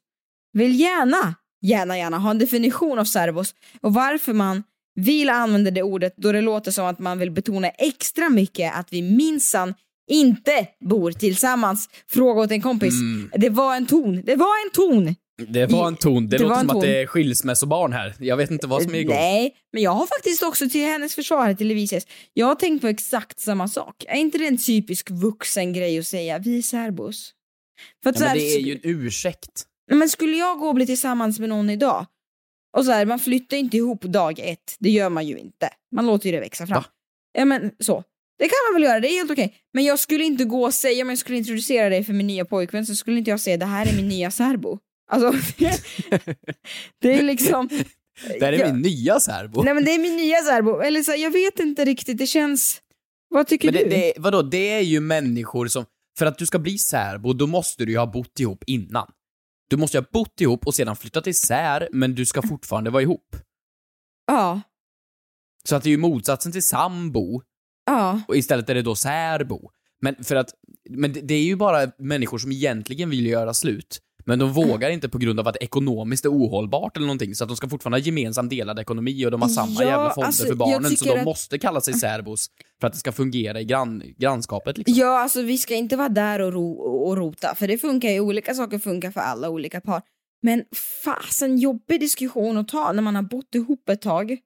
Vill 0.53 0.79
gärna, 0.79 1.35
gärna, 1.61 1.97
gärna 1.97 2.17
ha 2.17 2.31
en 2.31 2.39
definition 2.39 2.99
av 2.99 3.05
särbos 3.05 3.55
och 3.81 3.93
varför 3.93 4.33
man 4.33 4.63
vill 4.95 5.29
använda 5.29 5.71
det 5.71 5.83
ordet 5.83 6.13
då 6.17 6.31
det 6.31 6.41
låter 6.41 6.71
som 6.71 6.85
att 6.85 6.99
man 6.99 7.19
vill 7.19 7.31
betona 7.31 7.69
extra 7.69 8.29
mycket 8.29 8.75
att 8.75 8.87
vi 8.93 9.01
minsann 9.01 9.73
inte 10.09 10.67
bor 10.79 11.11
tillsammans. 11.11 11.89
Fråga 12.07 12.41
åt 12.41 12.51
en 12.51 12.61
kompis. 12.61 12.93
Mm. 12.93 13.31
Det 13.35 13.49
var 13.49 13.75
en 13.75 13.85
ton. 13.85 14.21
Det 14.25 14.35
var 14.35 14.65
en 14.65 14.71
ton. 14.73 15.15
Det 15.47 15.65
var 15.65 15.87
en 15.87 15.95
ton. 15.95 16.29
Det, 16.29 16.37
Det 16.37 16.43
låter 16.43 16.55
som 16.55 16.69
att 16.69 16.73
ton. 16.73 16.81
det 16.81 17.01
är 17.01 17.05
skilsmässobarn 17.05 17.93
här. 17.93 18.15
Jag 18.19 18.37
vet 18.37 18.51
inte 18.51 18.67
vad 18.67 18.83
som 18.83 18.95
är 18.95 18.99
igång. 18.99 19.15
Nej, 19.15 19.55
men 19.73 19.83
jag 19.83 19.91
har 19.91 20.07
faktiskt 20.07 20.43
också 20.43 20.69
till 20.69 20.85
hennes 20.85 21.15
försvar 21.15 21.45
här 21.45 21.53
till 21.53 21.67
Levisius. 21.67 22.07
Jag 22.33 22.45
har 22.45 22.55
tänkt 22.55 22.81
på 22.81 22.87
exakt 22.87 23.39
samma 23.39 23.67
sak. 23.67 24.05
Är 24.07 24.17
inte 24.17 24.37
det 24.37 24.47
en 24.47 24.57
typisk 24.57 25.09
vuxen 25.09 25.73
grej 25.73 25.99
att 25.99 26.07
säga 26.07 26.39
vi 26.39 26.57
är 26.57 26.61
särbos? 26.61 27.33
För 28.03 28.09
att 28.09 28.19
Ja, 28.19 28.25
men 28.25 28.37
det 28.37 28.55
är 28.55 28.59
ju 28.59 28.73
en 28.73 28.79
ursäkt. 28.83 29.65
Men 29.89 30.09
skulle 30.09 30.37
jag 30.37 30.59
gå 30.59 30.67
och 30.67 30.75
bli 30.75 30.85
tillsammans 30.85 31.39
med 31.39 31.49
någon 31.49 31.69
idag 31.69 32.05
och 32.77 32.85
så 32.85 32.91
här, 32.91 33.05
man 33.05 33.19
flyttar 33.19 33.57
inte 33.57 33.77
ihop 33.77 34.01
dag 34.01 34.39
ett, 34.39 34.75
det 34.79 34.89
gör 34.89 35.09
man 35.09 35.27
ju 35.27 35.37
inte. 35.37 35.69
Man 35.95 36.05
låter 36.05 36.25
ju 36.25 36.31
det 36.31 36.39
växa 36.39 36.67
fram. 36.67 36.75
Va? 36.75 36.85
Ja 37.33 37.45
men 37.45 37.71
så. 37.79 38.03
Det 38.39 38.45
kan 38.45 38.55
man 38.69 38.81
väl 38.81 38.89
göra, 38.89 38.99
det 38.99 39.07
är 39.07 39.13
helt 39.13 39.31
okej. 39.31 39.55
Men 39.73 39.83
jag 39.83 39.99
skulle 39.99 40.23
inte 40.23 40.45
gå 40.45 40.63
och 40.65 40.73
säga, 40.73 41.03
om 41.03 41.09
jag 41.09 41.17
skulle 41.17 41.37
introducera 41.37 41.89
dig 41.89 42.03
för 42.03 42.13
min 42.13 42.27
nya 42.27 42.45
pojkvän 42.45 42.85
så 42.85 42.95
skulle 42.95 43.17
inte 43.17 43.31
jag 43.31 43.39
säga 43.39 43.57
det 43.57 43.65
här 43.65 43.85
är 43.85 43.95
min 43.95 44.07
nya 44.07 44.31
särbo. 44.31 44.79
Alltså, 45.11 45.31
det 47.01 47.13
är 47.19 47.21
liksom... 47.23 47.69
Det 48.39 48.45
här 48.45 48.53
är 48.53 48.59
Ja. 48.59 48.73
min 48.73 48.81
nya 48.81 49.19
särbo. 49.19 49.63
Nej 49.63 49.73
men 49.73 49.85
det 49.85 49.91
är 49.91 49.99
min 49.99 50.15
nya 50.15 50.37
särbo. 50.41 50.79
Eller 50.79 51.03
så, 51.03 51.13
jag 51.17 51.31
vet 51.31 51.59
inte 51.59 51.85
riktigt, 51.85 52.17
det 52.17 52.27
känns... 52.27 52.81
Vad 53.29 53.47
tycker 53.47 53.71
det, 53.71 53.83
du? 53.83 53.89
det, 53.89 54.13
vadå, 54.17 54.41
det 54.41 54.69
är 54.69 54.81
ju 54.81 54.99
människor 54.99 55.67
som... 55.67 55.85
För 56.17 56.25
att 56.25 56.37
du 56.37 56.45
ska 56.45 56.59
bli 56.59 56.77
särbo, 56.77 57.33
då 57.33 57.47
måste 57.47 57.85
du 57.85 57.91
ju 57.91 57.97
ha 57.97 58.05
bott 58.05 58.39
ihop 58.39 58.63
innan. 58.67 59.07
Du 59.69 59.77
måste 59.77 59.97
ju 59.97 60.01
ha 60.01 60.07
bott 60.11 60.41
ihop 60.41 60.67
och 60.67 60.75
sedan 60.75 60.95
flyttat 60.95 61.27
isär, 61.27 61.89
men 61.91 62.15
du 62.15 62.25
ska 62.25 62.41
fortfarande 62.41 62.89
vara 62.89 63.03
ihop. 63.03 63.35
Ja. 64.27 64.61
Så 65.63 65.75
att 65.75 65.83
det 65.83 65.89
är 65.89 65.91
ju 65.91 65.97
motsatsen 65.97 66.51
till 66.51 66.67
sambo, 66.67 67.41
Ja. 67.85 68.21
och 68.27 68.37
istället 68.37 68.69
är 68.69 68.75
det 68.75 68.81
då 68.81 68.95
särbo. 68.95 69.71
Men 70.01 70.23
för 70.23 70.35
att, 70.35 70.49
men 70.89 71.13
det, 71.13 71.21
det 71.21 71.33
är 71.33 71.43
ju 71.43 71.55
bara 71.55 71.91
människor 71.97 72.37
som 72.37 72.51
egentligen 72.51 73.09
vill 73.09 73.25
göra 73.25 73.53
slut, 73.53 73.99
men 74.29 74.39
de 74.39 74.53
vågar 74.53 74.89
inte 74.89 75.09
på 75.09 75.17
grund 75.17 75.39
av 75.39 75.47
att 75.47 75.53
det 75.53 75.63
ekonomiskt 75.63 76.25
är 76.25 76.29
ohållbart 76.29 76.97
eller 76.97 77.07
någonting, 77.07 77.35
så 77.35 77.43
att 77.43 77.47
de 77.47 77.57
ska 77.57 77.69
fortfarande 77.69 77.97
ha 77.97 78.03
gemensam 78.05 78.49
delad 78.49 78.79
ekonomi 78.79 79.25
och 79.25 79.31
de 79.31 79.41
har 79.41 79.49
samma 79.49 79.83
Ja, 79.83 79.89
jävla 79.89 80.09
fonder 80.13 80.27
alltså, 80.27 80.45
för 80.45 80.55
barnen, 80.55 80.97
så 80.97 81.05
de 81.05 81.19
att- 81.19 81.25
måste 81.25 81.59
kalla 81.59 81.81
sig 81.81 81.93
särbos 81.93 82.47
för 82.81 82.87
att 82.87 82.93
det 82.93 82.99
ska 82.99 83.11
fungera 83.11 83.61
i 83.61 83.65
grann, 83.65 84.03
grannskapet 84.17 84.77
liksom. 84.77 84.95
Ja, 84.97 85.19
alltså 85.19 85.41
vi 85.41 85.57
ska 85.57 85.75
inte 85.75 85.95
vara 85.95 86.09
där 86.09 86.41
och, 86.41 86.53
ro 86.53 86.71
och 86.81 87.17
rota, 87.17 87.55
för 87.55 87.67
det 87.67 87.77
funkar 87.77 88.09
ju, 88.09 88.19
olika 88.19 88.53
saker 88.53 88.79
funkar 88.79 89.11
för 89.11 89.19
alla 89.21 89.49
olika 89.49 89.81
par. 89.81 90.01
Men 90.41 90.63
fasen 91.03 91.57
jobbig 91.57 91.99
diskussion 91.99 92.57
att 92.57 92.67
ta 92.67 92.91
när 92.93 93.01
man 93.01 93.15
har 93.15 93.23
bott 93.23 93.55
ihop 93.55 93.89
ett 93.89 94.01
tag 94.01 94.37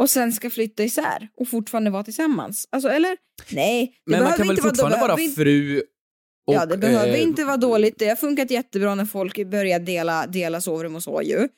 och 0.00 0.10
sen 0.10 0.32
ska 0.32 0.50
flytta 0.50 0.82
isär 0.84 1.28
och 1.40 1.48
fortfarande 1.48 1.90
vara 1.90 2.04
tillsammans. 2.04 2.68
Alltså 2.70 2.88
eller? 2.88 3.16
Nej, 3.50 3.94
det 4.06 4.12
Men 4.12 4.24
man 4.24 4.32
kan 4.32 4.48
väl 4.48 4.56
fortfarande 4.56 4.98
vara 5.00 5.16
fru 5.16 5.82
och... 6.46 6.54
Ja, 6.54 6.66
det 6.66 6.78
behöver 6.78 7.14
eh, 7.14 7.22
inte 7.22 7.44
vara 7.44 7.56
dåligt. 7.56 7.98
Det 7.98 8.08
har 8.08 8.16
funkat 8.16 8.50
jättebra 8.50 8.94
när 8.94 9.04
folk 9.04 9.46
börjar 9.46 9.78
dela, 9.78 10.26
dela 10.26 10.60
sovrum 10.60 10.96
och 10.96 11.02
så 11.02 11.22
ju. 11.22 11.48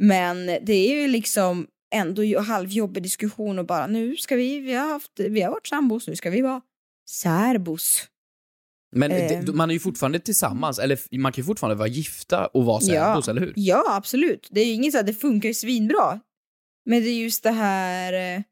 Men 0.00 0.46
det 0.46 0.72
är 0.72 1.00
ju 1.00 1.08
liksom 1.08 1.66
ändå 1.94 2.40
halvjobbig 2.40 3.02
diskussion 3.02 3.58
och 3.58 3.66
bara 3.66 3.86
nu 3.86 4.16
ska 4.16 4.36
vi, 4.36 4.60
vi 4.60 4.74
har 4.74 4.88
haft, 4.88 5.12
vi 5.16 5.40
har 5.42 5.50
varit 5.50 5.66
sambos, 5.66 6.08
nu 6.08 6.16
ska 6.16 6.30
vi 6.30 6.40
vara 6.40 6.60
särbos. 7.10 8.08
Men 8.96 9.10
Eh. 9.10 9.44
det, 9.44 9.52
man 9.52 9.70
är 9.70 9.74
ju 9.74 9.80
fortfarande 9.80 10.18
tillsammans, 10.18 10.78
eller 10.78 11.18
man 11.18 11.32
kan 11.32 11.42
ju 11.42 11.46
fortfarande 11.46 11.78
vara 11.78 11.88
gifta 11.88 12.46
och 12.46 12.64
vara 12.64 12.80
särbos, 12.80 13.28
eller 13.28 13.40
hur? 13.40 13.52
Ja, 13.56 13.84
absolut. 13.96 14.48
Det 14.50 14.60
är 14.60 14.66
ju 14.66 14.72
inget 14.72 14.92
så 14.92 14.98
att 14.98 15.06
det 15.06 15.14
funkar 15.14 15.48
ju 15.48 15.54
svinbra. 15.54 16.20
Men 16.84 17.02
det 17.02 17.08
är 17.08 17.22
just 17.22 17.42
det 17.42 17.50
här... 17.50 18.44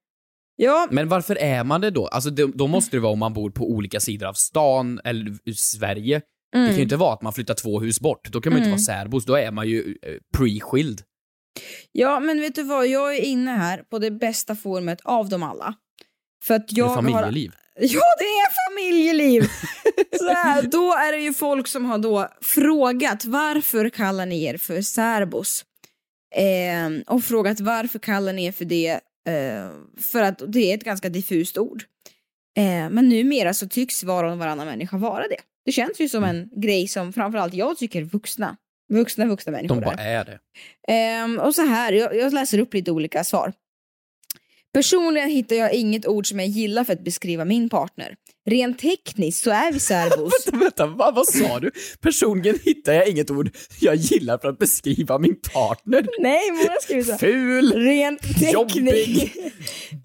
Ja, 0.62 0.88
Men 0.90 1.08
varför 1.08 1.36
är 1.36 1.64
man 1.64 1.80
det 1.80 1.90
då? 1.90 2.06
Alltså 2.06 2.30
det, 2.30 2.46
då 2.54 2.66
måste 2.66 2.96
det 2.96 3.00
vara 3.00 3.12
om 3.12 3.18
man 3.18 3.32
bor 3.32 3.50
på 3.50 3.70
olika 3.70 4.00
sidor 4.00 4.26
av 4.26 4.32
stan 4.34 5.00
eller 5.04 5.38
i 5.44 5.54
Sverige. 5.54 6.20
Det 6.52 6.66
kan 6.66 6.76
ju 6.76 6.82
inte 6.82 6.96
vara 6.96 7.12
att 7.14 7.22
man 7.22 7.32
flyttar 7.32 7.54
två 7.54 7.80
hus 7.80 8.00
bort. 8.00 8.28
Då 8.32 8.40
kan 8.40 8.52
man 8.52 8.58
ju 8.62 8.66
Mm. 8.66 8.72
inte 8.78 8.90
vara 8.90 8.98
särbos, 8.98 9.24
då 9.24 9.34
är 9.34 9.50
man 9.50 9.68
ju 9.68 9.96
eh, 10.02 10.12
pre-skild. 10.36 11.02
ja, 11.92 12.20
men 12.20 12.40
vet 12.40 12.54
du 12.54 12.62
vad? 12.62 12.86
Jag 12.86 13.16
är 13.16 13.20
inne 13.22 13.50
här 13.50 13.82
på 13.90 13.98
det 13.98 14.10
bästa 14.10 14.56
forumet 14.56 14.98
av 15.04 15.28
dem 15.28 15.42
alla. 15.42 15.74
För 16.44 16.54
att 16.54 16.72
jag 16.72 16.86
Med 17.04 17.12
familjeliv. 17.12 17.50
Har... 17.50 17.60
Ja, 17.82 18.02
det 18.18 18.24
är 18.24 18.70
familjeliv! 18.70 19.42
så 20.18 20.28
här, 20.32 20.62
då 20.62 20.92
är 20.92 21.12
det 21.12 21.18
ju 21.18 21.34
folk 21.34 21.68
som 21.68 21.84
har 21.84 21.98
då 21.98 22.28
frågat 22.42 23.24
varför 23.24 23.88
kallar 23.88 24.26
ni 24.26 24.44
er 24.44 24.56
för 24.56 24.82
särbos? 24.82 25.64
Eh, 26.36 27.14
och 27.14 27.24
frågat 27.24 27.60
varför 27.60 27.98
kallar 27.98 28.32
ni 28.32 28.44
er 28.44 28.52
för 28.52 28.64
det? 28.64 29.00
Eh, 29.30 29.70
för 30.12 30.22
att 30.22 30.42
det 30.48 30.70
är 30.70 30.74
ett 30.74 30.84
ganska 30.84 31.08
diffust 31.08 31.58
ord. 31.58 31.84
Eh, 32.56 32.90
men 32.90 33.08
numera 33.08 33.54
så 33.54 33.68
tycks 33.68 34.04
var 34.04 34.24
och 34.24 34.38
varannan 34.38 34.66
människa 34.66 34.96
vara 34.96 35.28
det. 35.28 35.36
Det 35.64 35.72
känns 35.72 36.00
ju 36.00 36.08
som 36.08 36.24
en 36.24 36.50
grej 36.56 36.88
som 36.88 37.12
framförallt 37.12 37.54
jag 37.54 37.78
tycker 37.78 38.02
vuxna, 38.02 38.56
vuxna, 38.92 39.26
vuxna 39.26 39.52
människor 39.52 39.74
De 39.74 39.80
bara 39.80 39.94
är. 40.02 40.24
det. 40.24 40.38
Ehm, 40.88 41.38
och 41.38 41.54
så 41.54 41.62
här, 41.62 41.92
jag, 41.92 42.16
jag 42.16 42.32
läser 42.32 42.58
upp 42.58 42.74
lite 42.74 42.90
olika 42.90 43.24
svar. 43.24 43.52
Personligen 44.72 45.30
hittar 45.30 45.56
jag 45.56 45.72
inget 45.74 46.06
ord 46.06 46.28
som 46.28 46.40
jag 46.40 46.48
gillar 46.48 46.84
för 46.84 46.92
att 46.92 47.04
beskriva 47.04 47.44
min 47.44 47.68
partner. 47.68 48.16
Rent 48.50 48.78
tekniskt 48.78 49.42
så 49.42 49.50
är 49.50 49.72
vi 49.72 49.80
särbos. 49.90 50.32
Vänta, 50.46 50.58
vänta, 50.58 50.86
vad, 50.86 51.14
vad 51.14 51.26
sa 51.26 51.60
du? 51.60 51.70
Personligen 52.00 52.58
hittar 52.64 52.92
jag 52.92 53.08
inget 53.08 53.30
ord 53.30 53.50
jag 53.80 53.94
gillar 53.94 54.38
för 54.38 54.48
att 54.48 54.58
beskriva 54.58 55.18
min 55.18 55.36
partner. 55.54 56.06
Nej, 56.18 56.50
många 56.50 56.76
skriver 56.82 57.02
så. 57.02 57.18
Ful! 57.18 57.72
Rent, 57.72 58.20
Jobbig. 58.52 59.32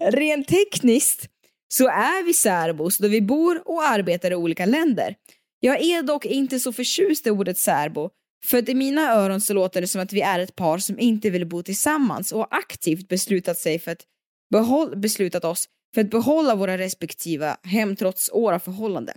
Rent 0.00 0.48
tekniskt 0.48 1.28
så 1.68 1.88
är 1.88 2.24
vi 2.24 2.34
särbos 2.34 2.98
då 2.98 3.08
vi 3.08 3.22
bor 3.22 3.62
och 3.64 3.82
arbetar 3.82 4.30
i 4.30 4.34
olika 4.34 4.66
länder. 4.66 5.14
Jag 5.60 5.80
är 5.80 6.02
dock 6.02 6.24
inte 6.24 6.60
så 6.60 6.72
förtjust 6.72 7.26
i 7.26 7.30
ordet 7.30 7.58
särbo, 7.58 8.10
för 8.44 8.58
att 8.58 8.68
i 8.68 8.74
mina 8.74 9.12
öron 9.12 9.40
så 9.40 9.54
låter 9.54 9.80
det 9.80 9.86
som 9.86 10.00
att 10.00 10.12
vi 10.12 10.20
är 10.20 10.38
ett 10.38 10.56
par 10.56 10.78
som 10.78 10.98
inte 10.98 11.30
vill 11.30 11.46
bo 11.46 11.62
tillsammans 11.62 12.32
och 12.32 12.46
aktivt 12.50 13.08
beslutat 13.08 13.58
sig 13.58 13.78
för 13.78 13.92
att 13.92 14.02
behåll, 14.50 14.96
beslutat 14.96 15.44
oss 15.44 15.68
för 15.94 16.00
att 16.00 16.10
behålla 16.10 16.54
våra 16.54 16.78
respektiva 16.78 17.56
hem 17.62 17.96
trots 17.96 18.30
år 18.32 18.52
av 18.52 18.58
förhållande. 18.58 19.16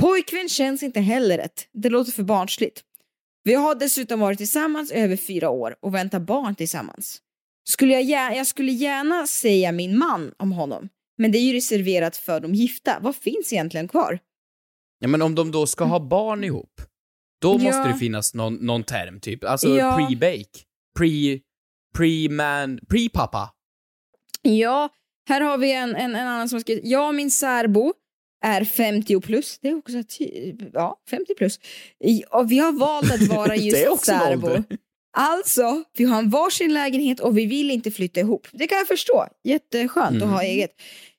Pojkvän 0.00 0.48
känns 0.48 0.82
inte 0.82 1.00
heller 1.00 1.38
rätt, 1.38 1.68
det 1.72 1.88
låter 1.88 2.12
för 2.12 2.22
barnsligt. 2.22 2.82
Vi 3.44 3.54
har 3.54 3.74
dessutom 3.74 4.20
varit 4.20 4.38
tillsammans 4.38 4.92
i 4.92 4.94
över 4.94 5.16
fyra 5.16 5.50
år 5.50 5.76
och 5.82 5.94
väntar 5.94 6.20
barn 6.20 6.54
tillsammans. 6.54 7.18
Skulle 7.68 8.00
jag, 8.00 8.36
jag 8.36 8.46
skulle 8.46 8.72
gärna 8.72 9.26
säga 9.26 9.72
min 9.72 9.98
man 9.98 10.34
om 10.38 10.52
honom, 10.52 10.88
men 11.18 11.32
det 11.32 11.38
är 11.38 11.42
ju 11.42 11.52
reserverat 11.52 12.16
för 12.16 12.40
de 12.40 12.54
gifta. 12.54 12.98
Vad 13.02 13.16
finns 13.16 13.52
egentligen 13.52 13.88
kvar? 13.88 14.18
Ja, 14.98 15.08
men 15.08 15.22
om 15.22 15.34
de 15.34 15.50
då 15.50 15.66
ska 15.66 15.84
ha 15.84 16.00
barn 16.00 16.44
ihop, 16.44 16.80
då 17.40 17.52
Ja. 17.52 17.58
måste 17.58 17.88
det 17.88 17.94
finnas 17.98 18.34
någon, 18.34 18.54
någon 18.54 18.82
term 18.84 19.20
typ. 19.20 19.44
Alltså 19.44 19.68
Ja. 19.68 19.96
pre-bake, 19.98 20.58
pre, 20.98 21.40
pre-man, 21.96 22.78
pre-pappa. 22.88 23.50
Ja, 24.42 24.88
här 25.30 25.40
har 25.40 25.58
vi 25.58 25.72
en, 25.72 25.96
en, 25.96 26.14
en 26.14 26.26
annan 26.26 26.48
som 26.48 26.56
har 26.56 26.60
skrivit, 26.60 26.84
ja 26.86 27.12
min 27.12 27.30
särbo 27.30 27.92
är 28.44 28.64
50 28.64 29.20
plus, 29.20 29.58
det 29.62 29.68
är 29.68 29.78
också 29.78 29.92
ja, 30.72 30.96
50 31.10 31.34
plus. 31.34 31.60
Och 32.30 32.52
vi 32.52 32.58
har 32.58 32.72
valt 32.72 33.12
att 33.12 33.22
vara 33.22 33.56
just 33.56 34.04
särbo. 34.04 34.62
Alltså, 35.16 35.82
vi 35.96 36.04
har 36.04 36.18
en 36.18 36.30
varsin 36.30 36.72
lägenhet 36.74 37.20
och 37.20 37.38
vi 37.38 37.46
vill 37.46 37.70
inte 37.70 37.90
flytta 37.90 38.20
ihop. 38.20 38.46
Det 38.52 38.66
kan 38.66 38.78
jag 38.78 38.88
förstå. 38.88 39.26
Jätteskönt 39.44 40.10
Mm. 40.16 40.22
att 40.22 40.34
ha 40.34 40.42
eget. 40.42 40.70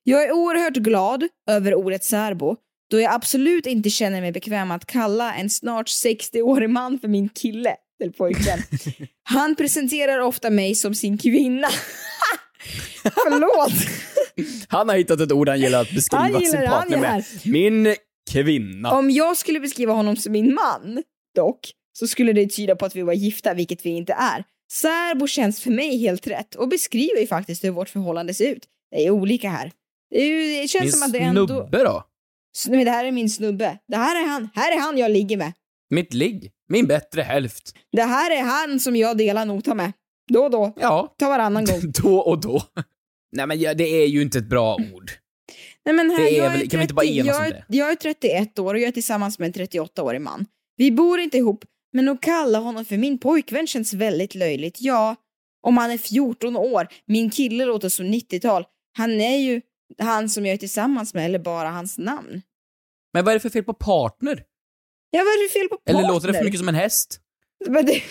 Jag 0.04 0.24
är 0.24 0.32
oerhört 0.32 0.74
glad 0.74 1.28
över 1.50 1.76
ordet 1.76 2.04
särbo 2.04 2.56
då 2.92 3.00
jag 3.00 3.14
absolut 3.14 3.66
inte 3.66 3.90
känner 3.90 4.22
mig 4.22 4.32
bekväm 4.32 4.72
att 4.72 4.86
kalla 4.86 5.34
en 5.36 5.50
snart 5.50 5.88
60-årig 5.88 6.70
man 6.70 7.00
för 7.00 7.08
min 7.08 7.30
kille 7.30 7.76
eller 8.02 8.12
pojkvän. 8.12 8.60
Han 9.24 9.56
presenterar 9.56 10.20
ofta 10.20 10.50
mig 10.50 10.76
som 10.76 10.96
sin 10.96 11.18
kvinna. 11.18 11.68
Förlåt. 13.04 13.74
Han 14.68 14.90
har 14.90 14.98
hittat 14.98 15.20
ett 15.20 15.32
ord 15.32 15.50
han 15.50 15.60
gillar 15.60 15.82
att 15.82 15.92
beskriva 15.92 16.28
gillar 16.28 16.40
sin 16.40 16.70
partner 16.70 16.98
med. 16.98 17.26
Min 17.46 17.96
kvinna. 18.32 18.92
Om 18.92 19.12
jag 19.12 19.38
skulle 19.38 19.60
beskriva 19.60 19.94
honom 19.94 20.16
som 20.16 20.32
min 20.32 20.54
man, 20.54 21.04
dock, 21.36 21.72
så 21.94 22.08
skulle 22.08 22.34
det 22.34 22.48
tyda 22.48 22.76
på 22.76 22.86
att 22.86 22.96
vi 22.96 23.02
var 23.02 23.14
gifta, 23.14 23.54
vilket 23.54 23.86
vi 23.86 23.90
inte 23.90 24.14
är. 24.14 24.44
Särbo 24.72 25.28
känns 25.28 25.62
för 25.62 25.72
mig 25.72 25.98
helt 25.98 26.28
rätt 26.28 26.56
och 26.56 26.68
beskriver 26.68 27.20
ju 27.20 27.28
faktiskt 27.28 27.64
hur 27.64 27.72
vårt 27.72 27.90
förhållande 27.90 28.34
ser 28.34 28.52
ut. 28.52 28.66
Det 28.92 29.06
är 29.06 29.12
olika 29.12 29.50
här. 29.50 29.72
Det, 30.10 30.70
känns 30.70 30.84
Min 30.84 30.92
som 30.92 31.04
att 31.04 31.14
det 31.14 31.20
ändå... 31.20 31.48
snubbe 31.48 31.84
då? 31.84 32.04
Nej, 32.68 32.86
det 32.86 32.92
här 32.92 33.06
är 33.06 33.12
min 33.12 33.30
snubbe. 33.30 33.78
Det 33.88 33.98
här 33.98 34.24
är 34.24 34.28
han. 34.28 34.50
Här 34.56 34.78
är 34.78 34.80
han 34.80 34.98
jag 34.98 35.12
ligger 35.12 35.38
med. 35.38 35.54
Mitt 35.90 36.14
ligg? 36.14 36.52
Min 36.70 36.88
bättre 36.88 37.22
hälft? 37.22 37.76
Det 37.92 38.04
här 38.04 38.32
är 38.32 38.42
han 38.42 38.80
som 38.80 38.96
jag 38.96 39.18
delar 39.18 39.46
nota 39.46 39.74
med. 39.74 39.92
Då 40.28 40.44
och 40.44 40.52
då. 40.52 40.74
Ja. 40.80 41.16
Ta 41.18 41.30
varannan 41.30 41.66
gång. 41.66 41.82
Då 42.04 42.18
och 42.20 42.42
då. 42.42 42.62
Nej 43.32 43.48
men 43.48 43.60
ja, 43.60 43.74
det 43.74 43.84
är 44.04 44.08
ju 44.08 44.22
inte 44.22 44.38
ett 44.38 44.50
bra 44.50 44.76
ord. 44.94 45.12
Nej, 45.86 45.96
men 45.96 46.10
här, 46.12 46.18
Det 46.24 46.38
är 46.40 46.44
jag 46.44 46.78
väl- 46.78 46.94
bara 46.94 47.06
enas 47.06 47.28
jag, 47.28 47.38
om 47.40 47.44
är- 47.46 47.50
det? 47.68 47.78
Jag 47.78 47.92
är 47.92 47.96
31 47.96 48.60
år 48.60 48.74
och 48.74 48.80
jag 48.80 48.88
är 48.88 48.92
tillsammans 48.92 49.40
med 49.40 49.46
en 49.58 49.68
38-årig 49.68 50.22
man. 50.22 50.46
Vi 50.78 50.92
bor 50.92 51.20
inte 51.20 51.38
ihop, 51.38 51.66
men 51.94 52.10
att 52.10 52.22
kalla 52.22 52.60
honom 52.60 52.86
för 52.86 52.98
min 52.98 53.18
pojkvän 53.20 53.68
känns 53.68 53.94
väldigt 53.94 54.36
löjligt. 54.36 54.78
Ja, 54.82 55.16
om 55.62 55.78
han 55.78 55.92
är 55.92 55.98
14 55.98 56.56
år. 56.58 56.88
Min 57.06 57.30
kille 57.30 57.66
låter 57.66 57.90
som 57.90 58.06
90-tal. 58.06 58.66
Han 58.98 59.22
är 59.22 59.38
ju 59.38 59.62
han 60.00 60.30
som 60.30 60.46
jag 60.46 60.54
är 60.54 60.58
tillsammans 60.58 61.14
med, 61.14 61.26
eller 61.26 61.40
bara 61.40 61.70
hans 61.70 61.98
namn. 61.98 62.42
Men 63.14 63.26
vad 63.26 63.32
är 63.32 63.36
det 63.36 63.40
för 63.40 63.50
fel 63.50 63.64
på 63.64 63.74
partner? 63.74 64.44
Ja, 65.12 65.20
vad 65.20 65.28
är 65.28 65.44
det 65.44 65.50
för 65.50 65.60
fel 65.60 65.70
på 65.70 65.78
partner? 65.78 66.00
Eller 66.00 66.14
låter 66.14 66.28
det 66.28 66.34
för 66.34 66.44
mycket 66.44 66.60
som 66.60 66.70
en 66.70 66.76
häst? 66.76 67.20
Men 67.68 67.86
det... 67.86 68.02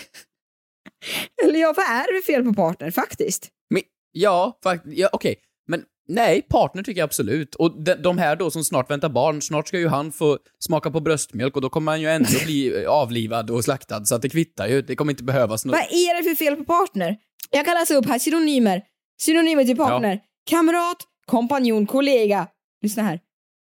Eller 1.43 1.59
ja, 1.59 1.73
vad 1.77 1.85
är 1.85 2.15
det 2.15 2.21
för 2.21 2.33
fel 2.33 2.43
på 2.43 2.53
partner 2.53 2.91
faktiskt? 2.91 3.49
Men, 3.69 3.81
ja, 4.11 4.59
faktiskt. 4.63 4.97
Ja, 4.97 5.09
Okej. 5.11 5.35
Men 5.67 5.83
nej, 6.07 6.41
partner 6.41 6.83
tycker 6.83 7.01
jag 7.01 7.05
absolut. 7.05 7.55
Och 7.55 7.83
de, 7.83 7.93
de 7.95 8.17
här 8.17 8.35
då 8.35 8.51
som 8.51 8.63
snart 8.63 8.91
väntar 8.91 9.09
barn, 9.09 9.41
snart 9.41 9.67
ska 9.67 9.79
ju 9.79 9.87
han 9.87 10.11
få 10.11 10.37
smaka 10.59 10.91
på 10.91 10.99
bröstmjölk 10.99 11.55
och 11.55 11.61
då 11.61 11.69
kommer 11.69 11.91
han 11.91 12.01
ju 12.01 12.07
ändå 12.07 12.29
bli 12.45 12.85
avlivad 12.89 13.49
och 13.49 13.63
slaktad 13.63 14.05
så 14.05 14.15
att 14.15 14.21
det 14.21 14.29
kvittar 14.29 14.67
ju. 14.67 14.81
Det 14.81 14.95
kommer 14.95 15.11
inte 15.11 15.23
behövas 15.23 15.65
något. 15.65 15.73
Vad 15.73 15.81
är 15.81 16.17
det 16.17 16.29
för 16.29 16.35
fel 16.35 16.55
på 16.55 16.63
partner? 16.63 17.17
Jag 17.49 17.65
kan 17.65 17.73
läsa 17.73 17.95
upp 17.95 18.05
här 18.05 18.19
synonymer. 18.19 18.81
Synonymer 19.21 19.63
till 19.63 19.77
partner. 19.77 20.19
Kamrat, 20.49 20.97
kompanjon, 21.25 21.85
kollega. 21.85 22.47
Lyssna 22.81 23.03
här. 23.03 23.19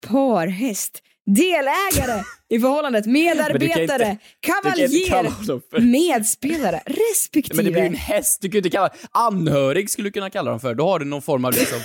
Parhäst. 0.07 1.01
Delägare 1.25 2.23
i 2.49 2.59
förhållandet. 2.59 3.05
Medarbetare. 3.05 4.09
Inte 4.09 4.17
Kavaljer. 4.39 5.81
Medspelare. 5.81 6.81
Respektive. 6.85 7.55
Men 7.55 7.65
det 7.65 7.71
blir 7.71 7.83
en 7.83 7.95
häst, 7.95 8.41
du 8.41 8.49
kan 8.49 8.57
inte 8.57 8.69
kalla... 8.69 8.89
Anhörig 9.11 9.89
skulle 9.89 10.07
du 10.07 10.11
kunna 10.11 10.29
kalla 10.29 10.51
dem 10.51 10.59
för. 10.59 10.75
Då 10.75 10.87
har 10.87 10.99
du 10.99 11.05
någon 11.05 11.21
form 11.21 11.45
av 11.45 11.51
liksom... 11.53 11.79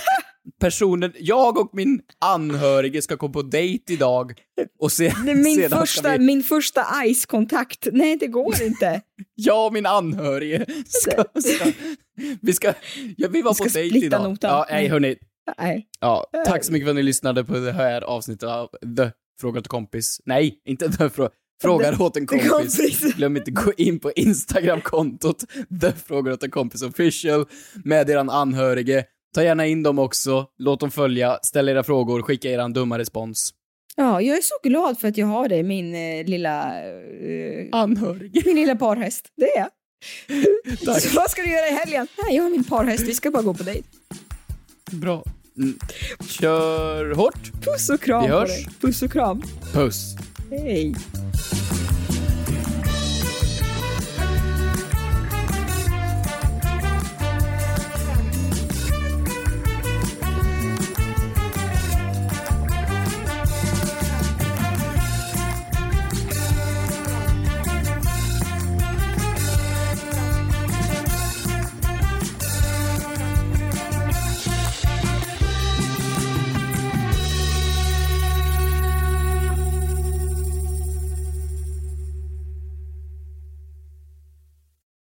Personen, 0.59 1.13
jag 1.19 1.57
och 1.57 1.69
min 1.73 2.01
anhörige 2.19 3.01
ska 3.01 3.15
gå 3.15 3.29
på 3.29 3.41
dejt 3.41 3.93
idag 3.93 4.33
och 4.79 4.91
se, 4.91 5.13
min, 5.25 5.55
sedan 5.55 5.79
första, 5.79 6.11
vi... 6.11 6.19
min 6.19 6.43
första 6.43 6.85
ice-kontakt. 7.05 7.87
Nej, 7.91 8.17
det 8.17 8.27
går 8.27 8.61
inte. 8.61 9.01
Jag 9.35 9.67
och 9.67 9.73
min 9.73 9.85
anhörige 9.85 10.65
ska... 10.87 11.11
ska 11.41 11.71
vi 12.41 12.53
ska... 12.53 12.73
Ja, 13.17 13.27
vi 13.31 13.41
var 13.41 13.53
ska 13.53 13.63
på 13.63 13.69
dejt 13.69 14.05
idag. 14.05 14.23
notan. 14.23 14.51
Ja, 14.51 14.65
nej 14.69 14.87
hörni. 14.87 15.15
Nej. 15.57 15.87
Ja, 15.99 16.25
tack 16.45 16.63
så 16.63 16.71
mycket 16.71 16.85
för 16.85 16.89
att 16.89 16.95
ni 16.95 17.03
lyssnade 17.03 17.43
på 17.43 17.53
det 17.53 17.71
här 17.71 18.01
avsnittet 18.01 18.49
av 18.49 18.69
The 18.97 19.11
Fråga 19.41 19.59
åt 19.59 19.65
en 19.65 19.69
kompis. 19.69 20.21
Nej, 20.25 20.61
inte 20.65 20.89
The 20.97 21.09
Fråga. 21.09 21.29
Frågar 21.61 22.01
åt 22.01 22.17
en 22.17 22.27
kompis. 22.27 23.15
Glöm 23.15 23.37
inte 23.37 23.51
gå 23.51 23.73
in 23.77 23.99
på 23.99 24.11
Instagram-kontot 24.11 25.43
The 25.81 25.91
Frågar 25.91 26.31
åt 26.33 26.43
en 26.43 26.51
kompis 26.51 26.81
official 26.81 27.45
med 27.83 28.09
eran 28.09 28.29
anhörige. 28.29 29.05
Ta 29.35 29.43
gärna 29.43 29.67
in 29.67 29.83
dem 29.83 29.99
också, 29.99 30.45
låt 30.57 30.79
dem 30.79 30.91
följa, 30.91 31.39
ställ 31.43 31.69
era 31.69 31.83
frågor, 31.83 32.21
skicka 32.21 32.49
eran 32.49 32.73
dumma 32.73 32.99
respons. 32.99 33.53
Ja, 33.95 34.21
jag 34.21 34.37
är 34.37 34.41
så 34.41 34.69
glad 34.69 34.99
för 34.99 35.07
att 35.07 35.17
jag 35.17 35.27
har 35.27 35.49
det, 35.49 35.63
min 35.63 35.95
eh, 35.95 36.25
lilla... 36.25 36.83
Eh, 36.83 37.67
Anhörige. 37.71 38.41
min 38.45 38.55
lilla 38.55 38.75
parhäst. 38.75 39.25
Det 39.37 39.57
är 39.57 39.59
jag. 39.59 39.69
Så 41.01 41.15
vad 41.15 41.31
ska 41.31 41.41
du 41.41 41.51
göra 41.51 41.67
i 41.67 41.71
helgen? 41.71 42.07
Nej, 42.23 42.35
jag 42.35 42.43
har 42.43 42.49
min 42.49 42.63
parhäst. 42.63 43.07
Vi 43.07 43.13
ska 43.13 43.31
bara 43.31 43.43
gå 43.43 43.53
på 43.53 43.63
dejt. 43.63 43.87
Bra. 44.91 45.23
Kör 46.27 47.11
hårt. 47.15 47.51
Puss 47.65 47.89
och 47.89 48.01
kram 48.01 48.23
Vi 48.23 48.29
på 48.29 48.33
hörs. 48.35 48.49
dig. 48.49 48.67
Puss 48.81 49.01
och 49.01 49.11
kram. 49.11 49.41
Puss. 49.73 50.15
Hej. 50.49 50.95